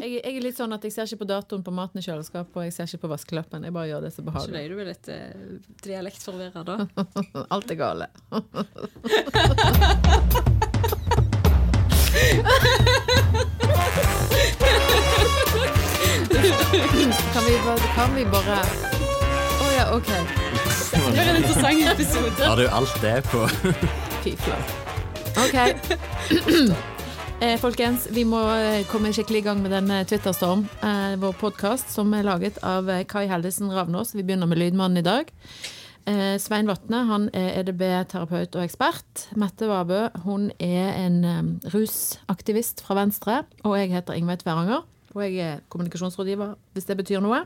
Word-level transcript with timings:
Jeg, 0.00 0.22
jeg 0.24 0.36
er 0.38 0.40
litt 0.40 0.56
sånn 0.56 0.72
at 0.72 0.84
jeg 0.86 0.94
ser 0.94 1.04
ikke 1.10 1.20
på 1.20 1.26
datoen 1.28 1.62
på 1.66 1.72
maten 1.76 2.00
i 2.00 2.04
kjøleskapet, 2.06 2.54
og 2.56 2.64
jeg 2.64 2.72
ser 2.72 2.88
ikke 2.88 3.02
på 3.04 3.10
vaskelappen. 3.12 3.66
Jeg 3.68 3.74
bare 3.76 3.90
gjør 3.90 4.06
det 4.06 4.12
som 4.14 4.24
Så 4.24 4.28
behagelig. 4.30 4.54
ble 4.56 4.62
du 4.72 4.74
vel 4.78 4.88
litt 4.88 5.10
eh, 5.12 5.32
dialektforvirra 5.84 6.62
da? 6.64 6.78
Alt 7.54 7.74
er 7.74 7.80
gale. 7.82 8.08
kan, 17.32 17.42
vi 17.46 17.58
bare, 17.64 17.78
kan 17.94 18.14
vi 18.16 18.24
bare 18.24 18.58
Å 19.62 19.68
ja, 19.76 19.84
OK. 19.96 20.10
Det 20.92 21.00
var 21.00 21.28
en 21.32 21.36
interessant 21.40 21.84
episode. 21.92 22.44
Har 22.44 22.56
du 22.56 22.66
alt 22.68 22.96
det 23.02 23.16
på 23.32 23.44
Fy 24.22 24.36
flate. 24.36 24.72
OK. 25.42 25.56
Eh, 27.42 27.56
folkens, 27.58 28.04
vi 28.14 28.22
må 28.22 28.38
eh, 28.54 28.84
komme 28.86 29.10
skikkelig 29.10 29.40
i 29.40 29.44
gang 29.48 29.58
med 29.64 29.72
denne 29.74 29.96
Twitterstorm. 30.06 30.60
Eh, 30.78 31.14
vår 31.18 31.32
podkast 31.40 31.88
som 31.90 32.12
er 32.14 32.22
laget 32.22 32.60
av 32.62 32.86
eh, 32.86 33.00
Kai 33.08 33.24
Heldesen 33.26 33.72
Ravnås. 33.74 34.12
Vi 34.14 34.22
begynner 34.22 34.46
med 34.46 34.60
Lydmannen 34.60 35.00
i 35.00 35.02
dag. 35.02 35.32
Eh, 36.06 36.36
Svein 36.38 36.70
Vatne 36.70 37.00
han 37.08 37.26
er 37.34 37.56
EDB-terapeut 37.64 38.54
og 38.54 38.62
ekspert. 38.62 39.24
Mette 39.34 39.66
Vabø 39.66 40.04
hun 40.22 40.52
er 40.62 40.94
en 41.00 41.18
um, 41.24 41.50
rusaktivist 41.74 42.84
fra 42.86 43.00
Venstre. 43.00 43.40
Og 43.66 43.74
jeg 43.80 43.90
heter 43.90 44.20
Ingveig 44.20 44.44
Tveranger. 44.44 44.86
Og 45.10 45.26
jeg 45.26 45.42
er 45.42 45.66
kommunikasjonsrådgiver, 45.66 46.54
hvis 46.78 46.86
det 46.86 47.00
betyr 47.02 47.26
noe. 47.26 47.42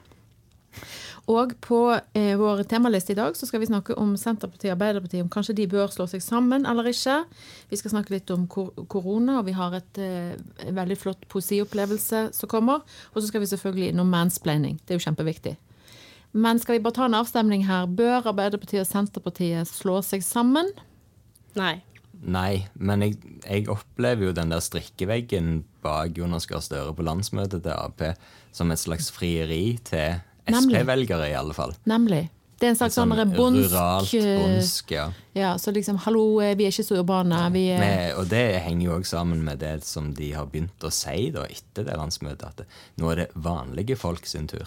Og 1.27 1.57
på 1.65 1.81
eh, 2.15 2.37
vår 2.39 2.63
temaliste 2.71 3.15
i 3.15 3.19
dag 3.19 3.35
så 3.35 3.49
skal 3.49 3.59
vi 3.59 3.67
snakke 3.67 3.97
om 3.99 4.13
Senterpartiet 4.19 4.71
og 4.71 4.77
Arbeiderpartiet, 4.77 5.25
om 5.25 5.31
kanskje 5.33 5.57
de 5.59 5.67
bør 5.71 5.91
slå 5.91 6.07
seg 6.11 6.23
sammen 6.23 6.69
eller 6.71 6.87
ikke. 6.87 7.17
Vi 7.73 7.79
skal 7.81 7.97
snakke 7.97 8.15
litt 8.15 8.31
om 8.31 8.45
kor 8.51 8.71
korona, 8.93 9.41
og 9.41 9.49
vi 9.49 9.57
har 9.57 9.75
et 9.75 9.99
eh, 10.03 10.37
veldig 10.77 10.99
flott 11.01 11.27
poesiopplevelse 11.33 12.29
som 12.37 12.51
kommer. 12.51 12.87
Og 13.15 13.19
så 13.19 13.31
skal 13.33 13.43
vi 13.43 13.51
selvfølgelig 13.51 13.91
innom 13.91 14.13
mansplaining. 14.15 14.79
Det 14.85 14.95
er 14.95 15.01
jo 15.01 15.07
kjempeviktig. 15.09 15.57
Men 16.37 16.63
skal 16.63 16.77
vi 16.77 16.85
bare 16.85 16.99
ta 17.01 17.09
en 17.09 17.19
avstemning 17.19 17.67
her? 17.67 17.91
Bør 17.91 18.31
Arbeiderpartiet 18.31 18.85
og 18.85 18.91
Senterpartiet 18.91 19.67
slå 19.71 19.99
seg 20.07 20.23
sammen? 20.23 20.71
Nei. 21.59 21.81
Nei, 22.23 22.67
men 22.79 23.03
jeg, 23.03 23.19
jeg 23.43 23.67
opplever 23.73 24.29
jo 24.29 24.37
den 24.37 24.55
der 24.55 24.63
strikkeveggen 24.65 25.65
bak 25.85 26.17
Jonas 26.17 26.47
Gahr 26.49 26.63
Støre 26.65 26.95
på 26.97 27.05
landsmøtet 27.07 27.67
til 27.67 27.75
Ap 27.75 28.03
som 28.55 28.71
et 28.73 28.81
slags 28.81 29.11
frieri 29.13 29.77
til. 29.85 30.23
Sp-velgere, 30.47 31.31
i 31.31 31.35
alle 31.35 31.55
fall. 31.55 31.75
Nemlig. 31.87 32.29
Det 32.57 32.65
er 32.65 32.71
en 32.73 32.77
slags 32.79 32.95
sånn 32.97 33.11
Sånn 33.13 33.33
bondsk 33.37 33.73
ruralt, 33.75 34.15
eh, 34.17 34.39
bondsk, 34.41 34.91
ja. 34.95 35.11
Ja, 35.37 35.51
så 35.61 35.73
liksom 35.77 35.99
hallo, 36.07 36.41
eh, 36.41 36.55
vi 36.57 36.65
er 36.65 36.71
ikke 36.73 36.87
så 36.87 36.97
urbane. 37.03 37.53
Vi 37.53 37.67
er 37.69 37.79
Med, 37.83 38.15
og 38.17 38.29
det 38.31 38.63
henger 38.65 38.85
jo 38.87 38.95
også 38.99 39.19
sammen 39.19 39.43
med 39.45 39.59
det 39.61 39.85
som 39.85 40.15
de 40.15 40.31
har 40.33 40.47
begynt 40.47 40.81
å 40.81 40.91
si 40.91 41.31
da, 41.31 41.43
etter 41.45 41.85
det 41.85 41.97
landsmøtet, 41.99 42.47
at 42.49 42.57
det, 42.57 42.67
nå 42.97 43.11
er 43.13 43.17
det 43.17 43.29
vanlige 43.35 43.97
folk 43.99 44.25
sin 44.27 44.47
tur. 44.47 44.67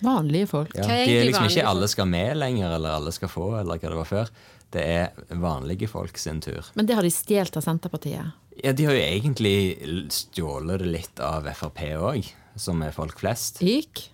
vanlige 0.00 0.46
folk. 0.48 0.72
Ja, 0.76 0.84
Hva 0.86 0.94
er 1.02 1.06
de 1.06 1.18
er 1.18 1.24
liksom 1.26 1.50
ikke 1.50 1.66
alle 1.66 1.88
skal 1.88 2.06
med 2.06 2.36
lenger, 2.38 2.70
eller 2.76 2.90
alle 2.90 3.12
skal 3.12 3.28
få, 3.28 3.60
eller 3.60 3.76
hva 3.78 3.88
det 3.90 3.98
var 3.98 4.04
før. 4.08 4.28
Det 4.70 4.82
er 4.84 5.10
vanlige 5.36 5.88
folk 5.88 6.16
sin 6.16 6.40
tur. 6.40 6.64
Men 6.74 6.86
det 6.86 6.94
har 6.94 7.02
de 7.02 7.10
stjålet 7.10 7.56
av 7.56 7.62
Senterpartiet. 7.62 8.32
Ja, 8.64 8.72
De 8.72 8.84
har 8.84 8.94
jo 8.94 9.00
egentlig 9.00 10.08
stjålet 10.10 10.78
det 10.78 10.86
litt 10.86 11.20
av 11.20 11.44
Frp 11.44 11.78
òg, 11.98 12.32
som 12.56 12.80
er 12.82 12.90
folk 12.92 13.18
flest. 13.18 13.58
Gikk. 13.60 14.08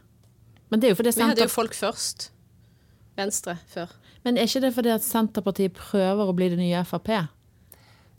Men 0.70 0.80
det 0.80 0.88
er 0.88 0.94
jo 0.94 0.98
fordi 1.00 1.14
Vi 1.14 1.26
hadde 1.28 1.46
jo 1.46 1.52
folk 1.52 1.76
først. 1.76 2.30
Venstre 3.18 3.58
før. 3.70 3.92
Men 4.24 4.38
er 4.40 4.48
ikke 4.48 4.64
det 4.64 4.72
fordi 4.74 4.92
at 4.94 5.04
Senterpartiet 5.04 5.76
prøver 5.76 6.30
å 6.30 6.34
bli 6.36 6.48
det 6.54 6.58
nye 6.58 6.82
Frp? 6.88 7.12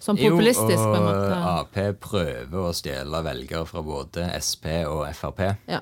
Sånn 0.05 0.19
Jo, 0.19 0.35
på 0.37 0.43
en 0.43 1.07
og. 1.09 1.35
Ap 1.49 1.77
prøver 2.03 2.57
å 2.69 2.73
stjele 2.75 3.21
velgere 3.25 3.65
fra 3.67 3.81
både 3.85 4.27
Sp 4.43 4.67
og 4.91 5.05
Frp. 5.17 5.41
Ja. 5.71 5.81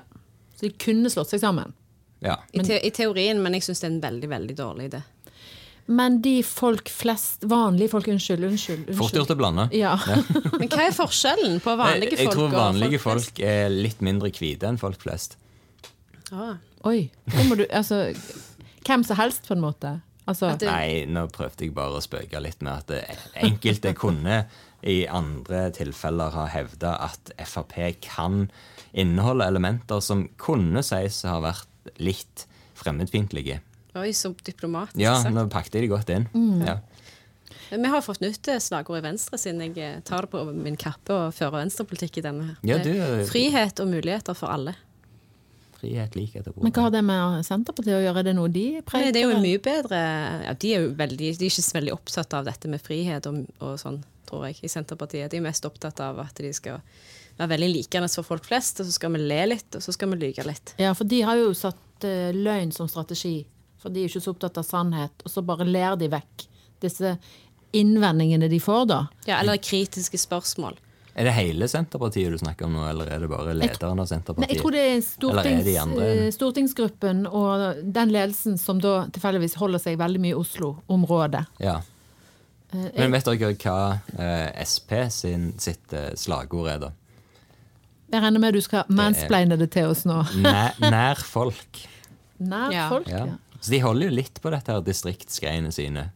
Så 0.54 0.68
de 0.68 0.72
kunne 0.80 1.10
slått 1.12 1.34
seg 1.34 1.42
sammen. 1.42 1.74
Ja. 2.24 2.38
I, 2.56 2.62
te 2.64 2.78
I 2.80 2.92
teorien, 2.94 3.42
men 3.42 3.58
jeg 3.58 3.66
syns 3.66 3.82
det 3.82 3.90
er 3.90 3.92
en 3.92 4.00
veldig 4.04 4.30
veldig 4.32 4.56
dårlig 4.56 4.88
idé. 4.92 5.02
Men 5.84 6.22
de 6.24 6.38
folk 6.48 6.88
flest 6.88 7.42
Vanlige 7.44 7.90
folk, 7.92 8.06
unnskyld, 8.08 8.46
unnskyld. 8.48 8.86
unnskyld. 8.86 8.96
Fort 8.96 9.18
gjort 9.18 9.34
å 9.34 9.36
blande. 9.36 9.66
Ja. 9.76 9.98
Men 10.56 10.70
hva 10.72 10.86
er 10.86 10.94
forskjellen 10.96 11.58
på 11.60 11.74
vanlige 11.76 12.16
folk? 12.16 12.22
jeg 12.22 12.30
folk 12.30 12.38
tror 12.38 12.54
vanlige 12.54 13.00
folk 13.02 13.26
folk 13.26 13.42
er 13.44 13.68
litt 13.68 14.00
mindre 14.00 14.32
hvite 14.32 14.70
enn 14.70 14.80
folk 14.80 15.02
flest. 15.04 15.36
Ah. 16.32 16.56
Oi. 16.88 17.10
Må 17.48 17.56
du 17.56 17.64
Altså 17.70 18.14
Hvem 18.84 19.04
som 19.04 19.16
helst, 19.16 19.46
på 19.48 19.54
en 19.56 19.62
måte. 19.64 20.00
Altså 20.28 20.54
du... 20.60 20.64
Nei, 20.68 21.04
nå 21.08 21.26
prøvde 21.32 21.64
jeg 21.66 21.74
bare 21.76 21.98
å 21.98 22.02
spøke 22.04 22.40
litt 22.40 22.62
med 22.64 22.72
at 22.72 22.86
det, 22.88 23.02
enkelte 23.44 23.92
kunne 23.96 24.42
i 24.84 25.06
andre 25.08 25.66
tilfeller 25.72 26.32
ha 26.36 26.46
hevda 26.52 26.94
at 27.06 27.32
Frp 27.48 27.74
kan 28.04 28.46
inneholde 28.92 29.46
elementer 29.48 30.00
som 30.04 30.26
kunne 30.40 30.82
sies 30.84 31.22
å 31.24 31.34
ha 31.34 31.40
vært 31.44 31.92
litt 32.00 32.44
fremmedfiendtlige. 32.76 33.60
Oi, 33.96 34.10
så 34.16 34.32
diplomatisk 34.44 35.00
Ja, 35.00 35.14
sagt. 35.22 35.32
nå 35.36 35.46
pakket 35.52 35.76
jeg 35.78 35.86
det 35.86 35.92
godt 35.92 36.12
inn. 36.12 36.28
Mm. 36.34 36.64
Ja. 36.66 36.78
Vi 37.74 37.88
har 37.90 38.02
fått 38.04 38.20
nytt 38.20 38.48
slagord 38.60 39.00
i 39.00 39.04
Venstre, 39.04 39.38
siden 39.40 39.62
jeg 39.76 40.02
tar 40.04 40.26
det 40.26 40.32
på 40.34 40.42
min 40.52 40.76
kappe 40.80 41.14
og 41.16 41.34
fører 41.36 41.62
venstrepolitikk 41.62 42.18
i 42.20 42.24
denne. 42.26 42.48
her. 42.50 42.56
Ja, 42.62 42.78
du- 42.84 43.24
Frihet 43.30 43.80
og 43.80 43.88
muligheter 43.88 44.36
for 44.36 44.52
alle. 44.52 44.74
Frihet, 45.84 46.16
likhet 46.18 46.42
etterpå. 46.42 46.64
Men 46.64 46.74
hva 46.74 46.86
har 46.86 46.94
det 46.94 47.02
med 47.04 47.46
Senterpartiet 47.46 47.98
å 47.98 48.02
gjøre? 48.02 48.22
Er 48.22 48.28
det 48.30 48.36
noe 48.38 48.52
de 48.52 48.64
Nei, 48.80 49.02
det 49.12 49.20
er 49.20 49.30
jo 49.30 49.42
mye 49.44 49.60
bedre 49.62 50.00
ja, 50.46 50.54
De 50.56 50.72
er 50.72 50.86
jo 50.86 50.94
veldig, 50.98 51.30
de 51.36 51.46
er 51.46 51.52
ikke 51.52 51.66
så 51.66 51.76
veldig 51.76 51.94
opptatt 51.94 52.36
av 52.38 52.48
dette 52.48 52.70
med 52.72 52.82
frihet 52.82 53.28
og, 53.30 53.42
og 53.60 53.76
sånn, 53.80 54.00
tror 54.28 54.48
jeg, 54.48 54.62
i 54.64 54.72
Senterpartiet. 54.72 55.28
De 55.32 55.40
er 55.42 55.44
mest 55.44 55.68
opptatt 55.68 56.00
av 56.04 56.22
at 56.24 56.40
de 56.40 56.52
skal 56.56 56.80
være 57.36 57.50
veldig 57.54 57.70
likende 57.72 58.08
for 58.12 58.26
folk 58.26 58.46
flest, 58.46 58.80
og 58.80 58.88
så 58.88 58.94
skal 58.94 59.14
vi 59.14 59.24
le 59.24 59.40
litt, 59.50 59.70
og 59.74 59.82
så 59.84 59.94
skal 59.94 60.12
vi 60.12 60.20
lyge 60.22 60.46
litt. 60.46 60.76
Ja, 60.80 60.94
for 60.96 61.08
de 61.10 61.20
har 61.26 61.38
jo 61.40 61.50
satt 61.58 62.06
uh, 62.06 62.30
løgn 62.34 62.72
som 62.74 62.90
strategi. 62.90 63.40
For 63.82 63.92
de 63.92 64.04
er 64.04 64.08
ikke 64.08 64.22
så 64.24 64.32
opptatt 64.32 64.60
av 64.60 64.66
sannhet. 64.66 65.24
Og 65.26 65.32
så 65.32 65.42
bare 65.44 65.66
ler 65.68 65.98
de 66.00 66.08
vekk 66.12 66.46
disse 66.84 67.16
innvendingene 67.74 68.48
de 68.48 68.60
får, 68.62 68.86
da. 68.86 69.00
Ja, 69.26 69.40
Eller 69.42 69.58
kritiske 69.58 70.18
spørsmål. 70.20 70.78
Er 71.14 71.28
det 71.28 71.32
hele 71.36 71.68
Senterpartiet 71.70 72.32
du 72.34 72.38
snakker 72.40 72.66
om 72.66 72.72
nå, 72.74 72.84
eller 72.90 73.06
er 73.14 73.20
det 73.22 73.28
bare 73.30 73.52
lederen 73.54 73.92
av 73.92 74.02
Nei, 74.02 74.10
Senterpartiet? 74.10 74.50
jeg 74.56 74.62
tror 74.64 74.74
det 74.74 74.80
er, 74.90 75.00
stortings, 75.06 75.60
er 75.70 75.92
de 75.94 76.06
eh, 76.26 76.30
stortingsgruppen 76.34 77.20
og 77.30 77.84
den 77.94 78.10
ledelsen 78.10 78.56
som 78.58 78.80
da 78.82 79.04
tilfeldigvis 79.14 79.54
holder 79.60 79.78
seg 79.84 79.98
veldig 80.00 80.22
mye 80.24 80.34
i 80.34 80.40
Oslo-området. 80.40 81.44
Ja. 81.62 81.76
Men 82.74 83.14
vet 83.14 83.28
dere 83.30 83.52
hva 83.54 83.76
eh, 84.18 84.48
SP 84.66 84.96
sin, 85.14 85.52
sitt 85.62 85.92
eh, 85.94 86.10
slagord 86.18 86.72
er, 86.72 86.80
da? 86.88 86.90
Jeg 88.10 88.22
regner 88.22 88.42
med 88.42 88.54
du 88.58 88.60
skal 88.62 88.90
mansplaine 88.94 89.56
det 89.58 89.70
til 89.74 89.92
oss 89.92 90.02
nå. 90.06 90.18
Nær, 90.42 90.74
nær 90.96 91.22
folk. 91.22 91.84
Nær 92.42 92.74
Ja. 92.74 92.88
folk, 92.90 93.06
Ja. 93.10 93.24
ja. 93.30 93.38
Så 93.64 93.70
de 93.72 93.78
holder 93.80 94.10
jo 94.10 94.16
litt 94.18 94.42
på 94.44 94.50
dette 94.52 94.74
her 94.74 94.82
distriktsgreiene 94.84 95.70
sine. 95.72 96.08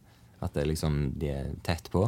At 0.43 0.53
det 0.53 0.67
liksom, 0.69 0.99
de 1.17 1.31
er 1.33 1.47
tett 1.65 1.87
på. 1.91 2.03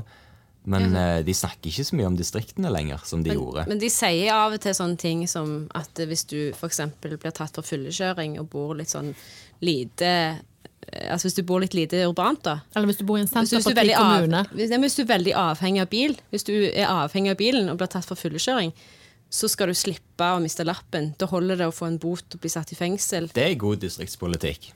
Men 0.69 0.93
uh, 0.93 1.19
de 1.25 1.33
snakker 1.33 1.71
ikke 1.71 1.85
så 1.87 1.97
mye 1.97 2.11
om 2.11 2.17
distriktene 2.17 2.69
lenger, 2.69 3.01
som 3.07 3.23
de 3.25 3.33
gjorde. 3.33 3.65
Men 3.69 3.81
de 3.81 3.89
sier 3.89 4.29
av 4.35 4.53
og 4.53 4.61
til 4.61 4.75
sånne 4.77 4.99
ting 5.01 5.23
som 5.29 5.65
at 5.77 5.97
hvis 5.97 6.25
du 6.29 6.37
f.eks. 6.53 6.83
blir 7.01 7.33
tatt 7.33 7.57
for 7.57 7.65
fullekjøring 7.65 8.37
og 8.41 8.49
bor 8.53 8.75
litt 8.77 8.93
sånn 8.93 9.13
lite 9.65 10.11
eh, 10.11 10.39
Altså 11.07 11.29
hvis 11.29 11.37
du 11.37 11.43
bor 11.47 11.61
litt 11.61 11.75
lite 11.77 11.99
urbant, 12.09 12.41
da. 12.45 12.55
Eller 12.75 12.89
hvis 12.89 12.99
du 12.99 13.05
bor 13.07 13.19
i 13.19 13.21
en 13.23 13.29
er 13.29 13.45
veldig 13.45 13.61
Senterparti-kommune. 13.63 14.39
av, 14.43 14.55
hvis, 14.57 14.73
hvis 14.83 14.97
du 14.97 15.03
er 15.03 15.11
veldig 15.11 15.35
avhengig 15.39 15.83
av 15.83 15.91
bil, 15.91 16.15
hvis 16.33 16.45
du 16.47 16.55
er 16.57 16.89
avhengig 16.89 17.31
av 17.31 17.37
bilen 17.39 17.69
og 17.71 17.77
blir 17.79 17.91
tatt 17.93 18.09
for 18.09 18.19
fullekjøring, 18.19 18.73
så 19.31 19.47
skal 19.47 19.71
du 19.71 19.77
slippe 19.77 20.27
å 20.27 20.41
miste 20.43 20.65
lappen. 20.67 21.13
Da 21.21 21.29
holder 21.31 21.61
det 21.61 21.69
å 21.69 21.75
få 21.75 21.87
en 21.87 21.99
bot 22.01 22.35
og 22.35 22.43
bli 22.43 22.51
satt 22.51 22.73
i 22.73 22.77
fengsel. 22.77 23.29
Det 23.31 23.45
er 23.45 23.55
god 23.61 23.79
distriktspolitikk. 23.85 24.73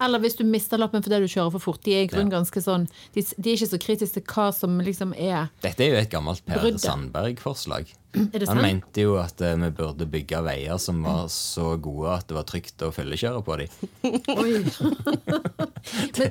Eller 0.00 0.22
hvis 0.22 0.38
du 0.38 0.44
mister 0.48 0.80
lappen 0.80 1.04
fordi 1.04 1.20
du 1.22 1.30
kjører 1.30 1.54
for 1.56 1.70
fort. 1.70 1.82
De 1.86 1.94
er 1.96 2.06
i 2.06 2.10
grunnen 2.10 2.32
ganske 2.32 2.62
sånn 2.64 2.86
de, 3.14 3.24
de 3.36 3.52
er 3.52 3.56
ikke 3.56 3.72
så 3.72 3.80
kritiske 3.82 4.20
til 4.20 4.34
hva 4.34 4.50
som 4.56 4.78
liksom 4.84 5.14
er 5.16 5.50
Dette 5.64 5.86
er 5.86 5.94
jo 5.94 6.02
et 6.02 6.12
gammelt 6.12 6.44
Per 6.48 6.70
Sandberg-forslag. 6.80 7.90
Er 8.10 8.42
Han 8.50 8.58
mente 8.58 9.04
jo 9.04 9.12
at 9.22 9.38
uh, 9.38 9.54
vi 9.54 9.68
burde 9.70 10.02
bygge 10.10 10.40
veier 10.42 10.80
som 10.82 10.98
var 11.06 11.28
så 11.30 11.76
gode 11.78 12.16
at 12.16 12.26
det 12.26 12.34
var 12.34 12.46
trygt 12.48 12.82
å 12.82 12.90
følgekjøre 12.94 13.42
på 13.46 13.58
dem. 13.60 13.68
Men, 16.18 16.30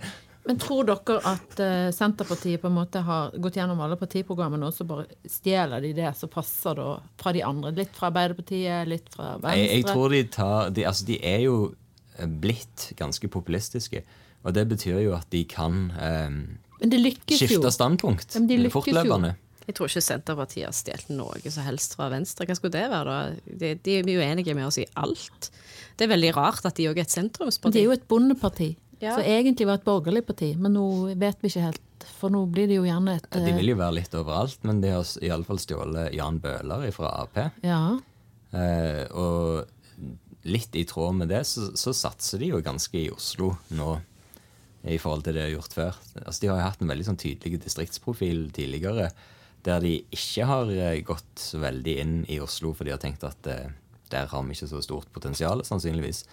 men 0.50 0.57
tror 0.57 0.88
dere 0.88 1.19
at 1.30 1.60
uh, 1.62 1.92
Senterpartiet 1.94 2.62
på 2.62 2.72
en 2.72 2.77
måte 2.80 3.04
har 3.06 3.36
gått 3.38 3.60
gjennom 3.60 3.81
alle 3.86 4.00
partiprogrammene, 4.00 4.65
og 4.65 4.74
så 4.74 4.88
bare 4.88 5.06
stjeler 5.30 5.83
de 5.83 5.92
det 5.94 6.10
som 6.18 6.31
passer 6.31 6.80
da 6.80 6.95
fra 7.22 7.33
de 7.36 7.44
andre? 7.45 7.75
Litt 7.77 7.94
fra 7.94 8.10
Arbeiderpartiet, 8.10 8.89
litt 8.89 9.12
fra 9.13 9.36
Venstre? 9.36 9.60
Jeg, 9.60 9.69
jeg 9.75 9.88
tror 9.92 10.15
de 10.15 10.24
tar 10.33 10.74
de, 10.74 10.88
Altså, 10.89 11.06
de 11.12 11.19
er 11.22 11.44
jo 11.45 11.60
blitt 12.27 12.92
ganske 13.00 13.27
populistiske. 13.31 14.04
Og 14.44 14.56
det 14.56 14.66
betyr 14.69 15.01
jo 15.04 15.13
at 15.18 15.27
de 15.31 15.44
kan 15.50 15.92
eh, 16.00 16.30
Men 16.80 16.92
det 16.94 17.00
lykkes 17.00 17.42
jo. 17.42 17.48
skifte 17.48 17.71
standpunkt 17.75 18.36
Ja, 18.36 18.39
men 18.39 18.48
de 18.51 18.57
lykkes 18.66 18.74
jo. 18.74 18.81
fortløpende. 18.81 19.36
Jeg 19.69 19.75
tror 19.77 19.92
ikke 19.92 20.01
Senterpartiet 20.01 20.66
har 20.66 20.74
stjålet 20.74 21.10
noe 21.13 21.51
som 21.54 21.66
helst 21.68 21.94
fra 21.94 22.07
Venstre. 22.10 22.48
Hva 22.50 22.56
skulle 22.57 22.74
det 22.74 22.88
være, 22.89 23.18
da? 23.18 23.57
De, 23.62 23.74
de 23.86 23.98
er 24.00 24.07
uenige 24.18 24.56
med 24.57 24.66
oss 24.66 24.80
i 24.81 24.86
alt. 24.98 25.51
Det 26.00 26.07
er 26.07 26.13
veldig 26.16 26.31
rart 26.33 26.66
at 26.66 26.80
de 26.80 26.88
òg 26.89 26.98
er 26.98 27.06
et 27.06 27.13
sentrumsparti. 27.13 27.75
det 27.75 27.83
er 27.83 27.86
jo 27.92 27.94
et 27.94 28.07
bondeparti. 28.10 28.72
Ja. 29.00 29.13
Så 29.15 29.22
egentlig 29.22 29.68
var 29.69 29.77
det 29.77 29.83
et 29.83 29.88
borgerlig 29.92 30.24
parti, 30.25 30.50
men 30.57 30.74
nå 30.74 30.88
vet 31.22 31.38
vi 31.44 31.51
ikke 31.51 31.68
helt. 31.68 31.86
For 32.19 32.33
nå 32.33 32.42
blir 32.51 32.68
det 32.72 32.80
jo 32.80 32.88
gjerne 32.88 33.18
et 33.19 33.27
De 33.31 33.44
eh, 33.45 33.57
vil 33.60 33.74
jo 33.74 33.77
være 33.80 33.98
litt 34.00 34.15
overalt, 34.18 34.57
men 34.68 34.81
de 34.81 34.89
har 34.95 35.04
iallfall 35.04 35.27
i 35.27 35.31
alle 35.36 35.48
fall 35.48 35.62
stjålet 35.62 36.15
Jan 36.18 36.39
Bøhler 36.44 36.89
fra 36.95 37.12
Ap. 37.22 37.39
Ja. 37.63 37.81
Eh, 38.50 39.04
og 39.13 39.69
litt 40.47 40.75
i 40.75 40.86
tråd 40.88 41.18
med 41.19 41.31
det, 41.33 41.44
så, 41.47 41.71
så 41.77 41.94
satser 41.95 42.39
de 42.41 42.53
jo 42.53 42.62
ganske 42.63 42.95
i 42.95 43.09
Oslo 43.12 43.53
nå. 43.75 43.97
I 44.88 44.95
forhold 45.01 45.25
til 45.25 45.36
det 45.36 45.41
de 45.41 45.47
har 45.50 45.57
gjort 45.57 45.75
før. 45.75 45.97
Altså, 46.24 46.39
de 46.39 46.47
har 46.47 46.62
jo 46.62 46.68
hatt 46.69 46.83
en 46.83 46.91
veldig 46.94 47.06
sånn 47.09 47.19
tydelig 47.19 47.59
distriktsprofil 47.65 48.45
tidligere. 48.56 49.09
Der 49.68 49.81
de 49.83 49.97
ikke 50.15 50.45
har 50.47 50.71
eh, 50.71 51.01
gått 51.03 51.41
så 51.44 51.59
veldig 51.59 51.95
inn 52.00 52.13
i 52.31 52.39
Oslo, 52.39 52.71
for 52.71 52.88
de 52.88 52.94
har 52.95 53.01
tenkt 53.03 53.25
at 53.27 53.50
eh, 53.51 53.74
der 54.13 54.30
har 54.31 54.45
vi 54.45 54.56
ikke 54.56 54.69
så 54.71 54.80
stort 54.86 55.12
potensial, 55.12 55.65
sannsynligvis. 55.68 56.24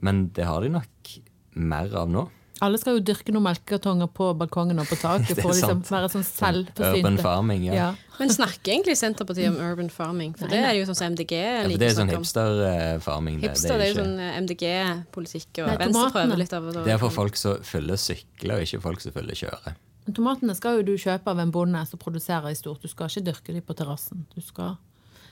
Men 0.00 0.30
det 0.32 0.48
har 0.48 0.64
de 0.64 0.72
nok 0.78 1.12
mer 1.60 1.92
av 2.00 2.08
nå. 2.08 2.24
Alle 2.64 2.78
skal 2.80 2.96
jo 2.98 3.02
dyrke 3.06 3.32
noen 3.34 3.44
melkekartonger 3.46 4.08
på 4.10 4.32
balkongen 4.40 4.80
og 4.82 4.88
på 4.90 4.98
taket 4.98 5.38
for 5.42 5.52
å 5.52 5.56
liksom 5.56 5.82
være 5.86 6.10
sånn 6.12 6.26
selvforsynte. 6.26 6.98
Urban 6.98 7.18
farming, 7.22 7.66
ja. 7.68 7.74
Ja. 7.78 7.88
Men 8.18 8.32
snakker 8.34 8.72
egentlig 8.74 8.96
Senterpartiet 8.98 9.52
om 9.52 9.58
urban 9.62 9.90
farming? 9.94 10.32
For 10.38 10.50
det 10.50 10.58
er 10.66 10.74
jo 10.74 10.88
sånn 10.88 10.98
som 10.98 11.12
MDG 11.14 11.34
ja 11.38 11.60
for 11.60 11.70
liker 11.70 11.82
det 11.84 11.90
er 11.90 11.98
sånn 12.00 12.10
hipster-farming. 12.10 13.36
Hipster, 13.44 13.76
det 13.78 13.86
er 13.86 13.92
jo 13.92 13.98
sånn 14.00 14.16
eh, 14.24 14.40
MDG-politikk, 14.42 15.52
og 15.62 15.70
Nei, 15.70 15.76
Venstre 15.84 15.92
tomatene. 15.92 16.14
prøver 16.16 16.42
litt 16.42 16.56
av 16.58 16.66
og 16.66 16.80
Det 16.80 16.96
er 16.96 17.02
for 17.04 17.14
folk 17.14 17.38
som 17.38 17.62
følger 17.68 18.02
sykler, 18.08 18.56
og 18.56 18.66
ikke 18.66 18.82
folk 18.88 19.04
som 19.06 19.14
følger 19.14 19.42
kjører. 19.44 19.78
Men 20.08 20.16
tomatene 20.16 20.58
skal 20.58 20.80
jo 20.80 20.84
du 20.88 20.94
kjøpe 20.98 21.30
av 21.30 21.44
en 21.44 21.54
bonde 21.54 21.84
som 21.86 22.00
produserer 22.00 22.50
i 22.50 22.58
stort. 22.58 22.82
Du 22.82 22.90
skal 22.90 23.12
ikke 23.12 23.26
dyrke 23.30 23.54
dem 23.54 23.64
på 23.68 23.76
terrassen. 23.78 24.26
Du 24.34 24.40
skal 24.42 24.78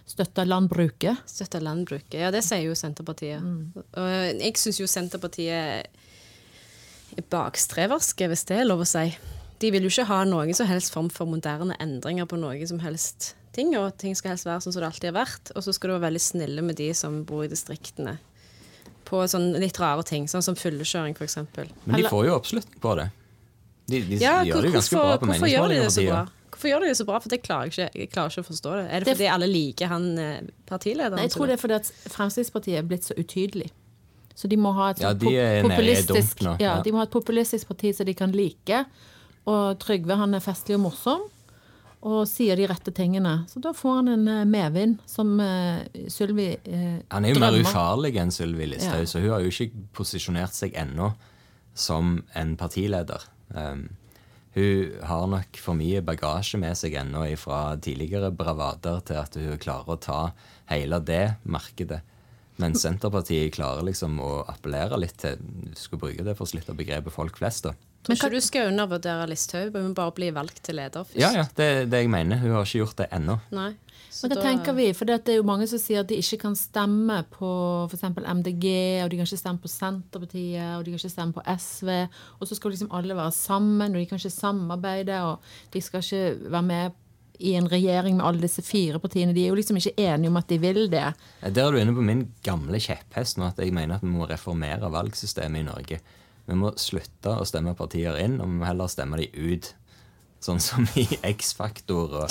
støtte 0.07 0.45
landbruket. 0.47 1.27
Støtte 1.27 1.59
landbruket. 1.65 2.21
Ja, 2.21 2.31
det 2.31 2.45
sier 2.47 2.69
jo 2.69 2.77
Senterpartiet. 2.79 3.43
Og 3.43 4.11
jeg 4.39 4.59
syns 4.61 4.79
jo 4.79 4.87
Senterpartiet 4.91 5.57
er 5.57 5.89
bakstreverske, 7.33 8.29
hvis 8.31 8.45
det 8.49 8.61
er 8.61 8.69
lov 8.69 8.85
å 8.85 8.89
si. 8.89 9.07
De 9.63 9.71
vil 9.73 9.87
jo 9.87 9.89
ikke 9.93 10.09
ha 10.11 10.21
noen 10.29 10.53
som 10.57 10.69
helst 10.69 10.93
form 10.93 11.09
for 11.13 11.29
moderne 11.31 11.77
endringer 11.81 12.29
på 12.29 12.37
noe 12.41 12.67
som 12.69 12.81
helst 12.85 13.35
ting, 13.57 13.73
og 13.81 13.95
ting 13.97 14.15
skal 14.19 14.35
helst 14.35 14.45
være 14.45 14.61
sånn 14.65 14.75
som 14.75 14.83
det 14.85 14.91
alltid 14.91 15.11
har 15.15 15.19
vært. 15.25 15.53
Og 15.57 15.65
så 15.65 15.73
skal 15.73 15.89
du 15.91 15.95
være 15.97 16.07
veldig 16.11 16.21
snille 16.21 16.65
med 16.67 16.77
de 16.77 16.91
som 16.95 17.23
bor 17.29 17.47
i 17.47 17.49
distriktene. 17.53 18.19
På 19.07 19.23
sånn 19.31 19.53
litt 19.63 19.79
rare 19.81 20.03
ting, 20.05 20.27
sånn 20.29 20.45
som 20.45 20.57
fyllekjøring, 20.59 21.15
f.eks. 21.17 21.39
Men 21.87 22.03
de 22.03 22.09
får 22.11 22.27
jo 22.29 22.35
oppslutning 22.37 22.81
på 22.83 22.97
det. 23.01 23.09
De, 23.87 24.01
de 24.03 24.19
Ja, 24.21 24.41
gjør 24.43 24.67
det 24.67 24.73
jo 24.73 24.77
ganske 24.77 24.97
hvorfor, 24.97 25.07
bra 25.07 25.21
på 25.23 25.31
hvorfor 25.31 25.53
gjør 25.53 25.69
de 25.73 25.79
det 25.81 25.93
så 25.95 26.05
bra? 26.09 26.25
Hvorfor 26.57 26.71
gjør 26.73 26.81
de 26.85 26.89
det 26.91 26.97
så 26.99 27.05
bra? 27.07 27.19
For 27.23 27.33
det 27.33 27.39
klarer 27.45 27.69
jeg 27.71 27.73
ikke, 27.73 28.01
jeg 28.01 28.11
klarer 28.13 28.33
ikke 28.35 28.43
å 28.45 28.49
forstå 28.51 28.71
det. 28.77 28.85
Er 28.91 28.99
det 29.01 29.07
Det- 29.07 29.17
fordi 29.17 29.29
alle 29.33 29.47
liker 29.47 29.87
han 29.93 30.07
eh, 30.19 30.41
partilederen? 30.67 31.17
Nei, 31.17 31.27
jeg 31.29 31.35
tror 31.37 31.47
det 31.47 31.57
er 31.57 31.63
fordi 31.63 31.75
at 31.79 31.93
Fremskrittspartiet 32.13 32.79
er 32.79 32.83
blitt 32.83 33.05
så 33.09 33.15
utydelig. 33.15 33.71
Så 34.37 34.51
de 34.53 34.59
må 34.61 34.75
ha 34.77 34.91
et 34.93 35.01
Ja, 35.01 35.15
de 35.17 35.33
populistisk 35.65 36.43
ja, 36.45 36.57
ja. 36.61 36.75
de 36.85 36.93
må 36.93 37.01
ha 37.01 37.07
et 37.09 37.15
populistisk 37.15 37.71
parti 37.71 37.95
som 37.97 38.07
de 38.09 38.15
kan 38.17 38.35
like. 38.37 38.83
Og 39.49 39.79
Trygve 39.81 40.19
han 40.21 40.37
er 40.37 40.45
festlig 40.45 40.77
og 40.77 40.85
morsom 40.91 41.25
og 42.07 42.27
sier 42.29 42.59
de 42.59 42.67
rette 42.69 42.93
tingene. 42.95 43.47
Så 43.51 43.59
da 43.65 43.73
får 43.75 43.95
han 44.01 44.11
en 44.13 44.29
eh, 44.31 44.45
medvind 44.47 44.99
som 45.11 45.33
uh, 45.41 45.81
Sylvi 46.13 46.51
eh, 46.55 46.99
Han 47.11 47.25
er 47.25 47.33
jo 47.33 47.41
mer 47.41 47.55
drømmer. 47.55 47.67
ufarlig 47.67 48.13
enn 48.21 48.35
Sylvi 48.35 48.69
Listhaug, 48.71 49.07
Ja. 49.07 49.11
så 49.11 49.23
hun 49.23 49.33
har 49.33 49.43
jo 49.43 49.51
ikke 49.51 49.87
posisjonert 49.97 50.55
seg 50.55 50.77
ennå 50.79 51.15
som 51.75 52.21
en 52.37 52.55
partileder. 52.61 53.25
Um, 53.51 53.89
hun 54.57 54.93
har 55.05 55.27
nok 55.29 55.59
for 55.61 55.77
mye 55.77 56.01
bagasje 56.05 56.61
med 56.61 56.77
seg 56.79 56.95
ennå 57.01 57.25
fra 57.41 57.77
tidligere 57.77 58.31
bravader 58.33 59.03
til 59.05 59.19
at 59.21 59.35
hun 59.37 59.59
klarer 59.61 59.97
å 59.97 60.01
ta 60.01 60.21
hele 60.71 61.01
det 61.05 61.37
markedet. 61.45 62.01
Men 62.59 62.75
Senterpartiet 62.75 63.53
klarer 63.55 63.85
liksom 63.85 64.19
å 64.23 64.31
appellere 64.49 64.97
litt 65.01 65.19
til 65.21 65.37
Du 65.41 65.75
skal 65.77 65.99
bruke 66.01 66.25
det 66.25 66.37
for 66.39 66.47
å 66.47 66.51
slippe 66.51 66.73
begrepet 66.77 67.13
folk 67.13 67.37
flest, 67.37 67.65
da. 67.69 67.75
Tror 68.07 68.17
ikke 68.17 68.31
du 68.37 68.41
skal 68.41 68.69
undervurdere 68.71 69.27
Listhaug, 69.29 69.73
hun 69.75 69.89
må 69.91 69.95
bare 69.99 70.15
bli 70.15 70.29
valgt 70.31 70.63
til 70.63 70.77
leder 70.79 71.03
først. 71.05 71.19
Ja, 71.19 71.33
ja, 71.35 71.45
det 71.59 71.65
er 71.67 71.87
det 71.91 72.05
jeg 72.05 72.11
mener. 72.13 72.39
Hun 72.39 72.53
har 72.55 72.63
ikke 72.65 72.85
gjort 72.85 73.01
det 73.03 73.09
ennå. 73.17 73.41
Nei. 73.51 73.73
Så 74.17 74.23
Men 74.29 74.31
det 74.31 74.37
da- 74.39 74.45
tenker 74.47 74.75
vi, 74.77 74.93
for 74.95 75.05
det 75.05 75.29
er 75.29 75.37
jo 75.37 75.43
mange 75.43 75.67
som 75.69 75.79
sier 75.83 76.01
at 76.01 76.07
de 76.09 76.17
ikke 76.17 76.39
kan 76.41 76.55
stemme 76.57 77.19
på 77.35 77.51
f.eks. 77.91 78.05
MDG, 78.17 79.03
og 79.05 79.11
de 79.11 79.17
kan 79.19 79.27
ikke 79.27 79.41
stemme 79.43 79.61
på 79.61 79.69
Senterpartiet, 79.69 80.77
og 80.79 80.85
de 80.87 80.91
kan 80.95 81.01
ikke 81.03 81.11
stemme 81.13 81.35
på 81.37 81.43
SV. 81.59 81.91
Og 82.41 82.47
så 82.49 82.57
skal 82.57 82.71
liksom 82.71 82.93
alle 82.97 83.17
være 83.19 83.33
sammen, 83.33 83.91
og 83.91 83.99
de 84.01 84.07
kan 84.07 84.19
ikke 84.23 84.31
samarbeide, 84.33 85.19
og 85.27 85.41
de 85.75 85.83
skal 85.83 86.01
ikke 86.01 86.51
være 86.51 86.63
med 86.63 86.93
i 87.39 87.55
en 87.59 87.69
regjering 87.71 88.19
med 88.19 88.27
alle 88.27 88.43
disse 88.45 88.63
fire 88.65 89.01
partiene. 89.03 89.35
De 89.37 89.45
er 89.45 89.53
jo 89.53 89.59
liksom 89.59 89.79
ikke 89.81 89.97
enige 90.01 90.31
om 90.33 90.39
at 90.41 90.49
de 90.51 90.59
vil 90.63 90.87
det. 90.93 91.07
Der 91.45 91.65
er 91.67 91.73
du 91.73 91.81
inne 91.81 91.95
på 91.97 92.05
min 92.05 92.27
gamle 92.47 92.81
kjepphest 92.83 93.41
nå, 93.41 93.51
at 93.51 93.59
jeg 93.63 93.75
mener 93.77 93.99
at 93.99 94.05
vi 94.07 94.13
må 94.13 94.29
reformere 94.29 94.93
valgsystemet 94.93 95.63
i 95.63 95.67
Norge. 95.67 96.01
Vi 96.47 96.55
må 96.59 96.71
slutte 96.79 97.35
å 97.41 97.47
stemme 97.49 97.75
partier 97.79 98.17
inn, 98.23 98.39
og 98.41 98.47
vi 98.51 98.61
må 98.61 98.69
heller 98.69 98.91
stemme 98.91 99.19
de 99.21 99.29
ut. 99.35 99.73
Sånn 100.47 100.61
som 100.61 100.85
i 101.01 101.07
X-Faktor 101.25 102.13
og 102.21 102.31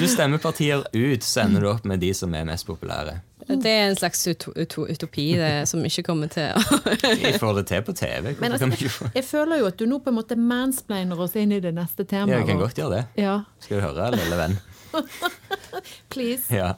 Du 0.00 0.04
stemmer 0.06 0.38
partier 0.42 0.84
ut, 0.92 1.22
så 1.24 1.40
ender 1.46 1.64
du 1.64 1.70
opp 1.72 1.88
med 1.88 2.04
de 2.04 2.12
som 2.14 2.34
er 2.36 2.44
mest 2.46 2.68
populære. 2.68 3.16
Det 3.46 3.70
er 3.70 3.84
en 3.88 3.96
slags 3.96 4.24
uto, 4.26 4.50
uto, 4.58 4.86
utopi 4.90 5.26
det, 5.38 5.50
som 5.70 5.84
ikke 5.86 6.02
kommer 6.08 6.30
til 6.32 6.50
å 6.50 7.18
Vi 7.20 7.30
får 7.38 7.60
det 7.60 7.66
til 7.70 7.82
på 7.86 7.94
TV. 7.94 8.32
Men 8.40 8.56
altså, 8.56 8.70
jeg, 8.74 9.12
jeg 9.14 9.24
føler 9.28 9.60
jo 9.62 9.68
at 9.70 9.76
du 9.78 9.84
nå 9.86 10.00
på 10.02 10.10
en 10.10 10.18
måte 10.18 10.34
mansplainer 10.40 11.20
oss 11.22 11.36
inn 11.38 11.54
i 11.54 11.60
det 11.62 11.70
neste 11.76 12.02
temaet. 12.04 12.34
Ja, 12.34 12.40
jeg 12.42 12.48
kan 12.50 12.58
godt 12.64 12.80
gjøre 12.80 12.96
det. 12.98 13.04
Ja, 13.22 13.36
Skal 13.62 13.78
du 13.78 13.86
høre, 13.86 14.10
lille 14.18 14.40
venn? 14.40 14.58
please. 16.12 16.50
Ja. 16.54 16.72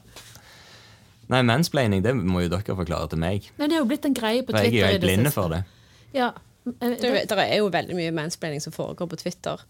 Nei, 1.28 1.42
mansplaining 1.44 2.04
det 2.04 2.14
må 2.16 2.42
jo 2.44 2.52
dere 2.52 2.76
forklare 2.76 3.08
til 3.12 3.20
meg. 3.20 3.48
Nei, 3.58 3.68
det 3.68 3.76
er 3.76 3.82
jo 3.82 3.88
blitt 3.88 4.06
en 4.08 4.16
greie 4.16 4.44
på 4.44 4.54
Twitter. 4.54 4.68
jeg 4.72 4.84
er 4.84 4.86
jo 4.86 4.92
helt 4.96 5.04
blinde 5.04 5.32
for 5.34 5.52
det. 5.52 5.62
Ja. 6.16 6.30
eh, 6.68 6.94
Det, 7.00 7.10
det 7.28 7.40
er 7.44 7.58
jo 7.60 7.68
veldig 7.72 7.96
mye 7.98 8.14
mansplaining 8.16 8.64
som 8.64 8.72
foregår 8.72 9.10
på 9.12 9.18
Twitter. 9.20 9.60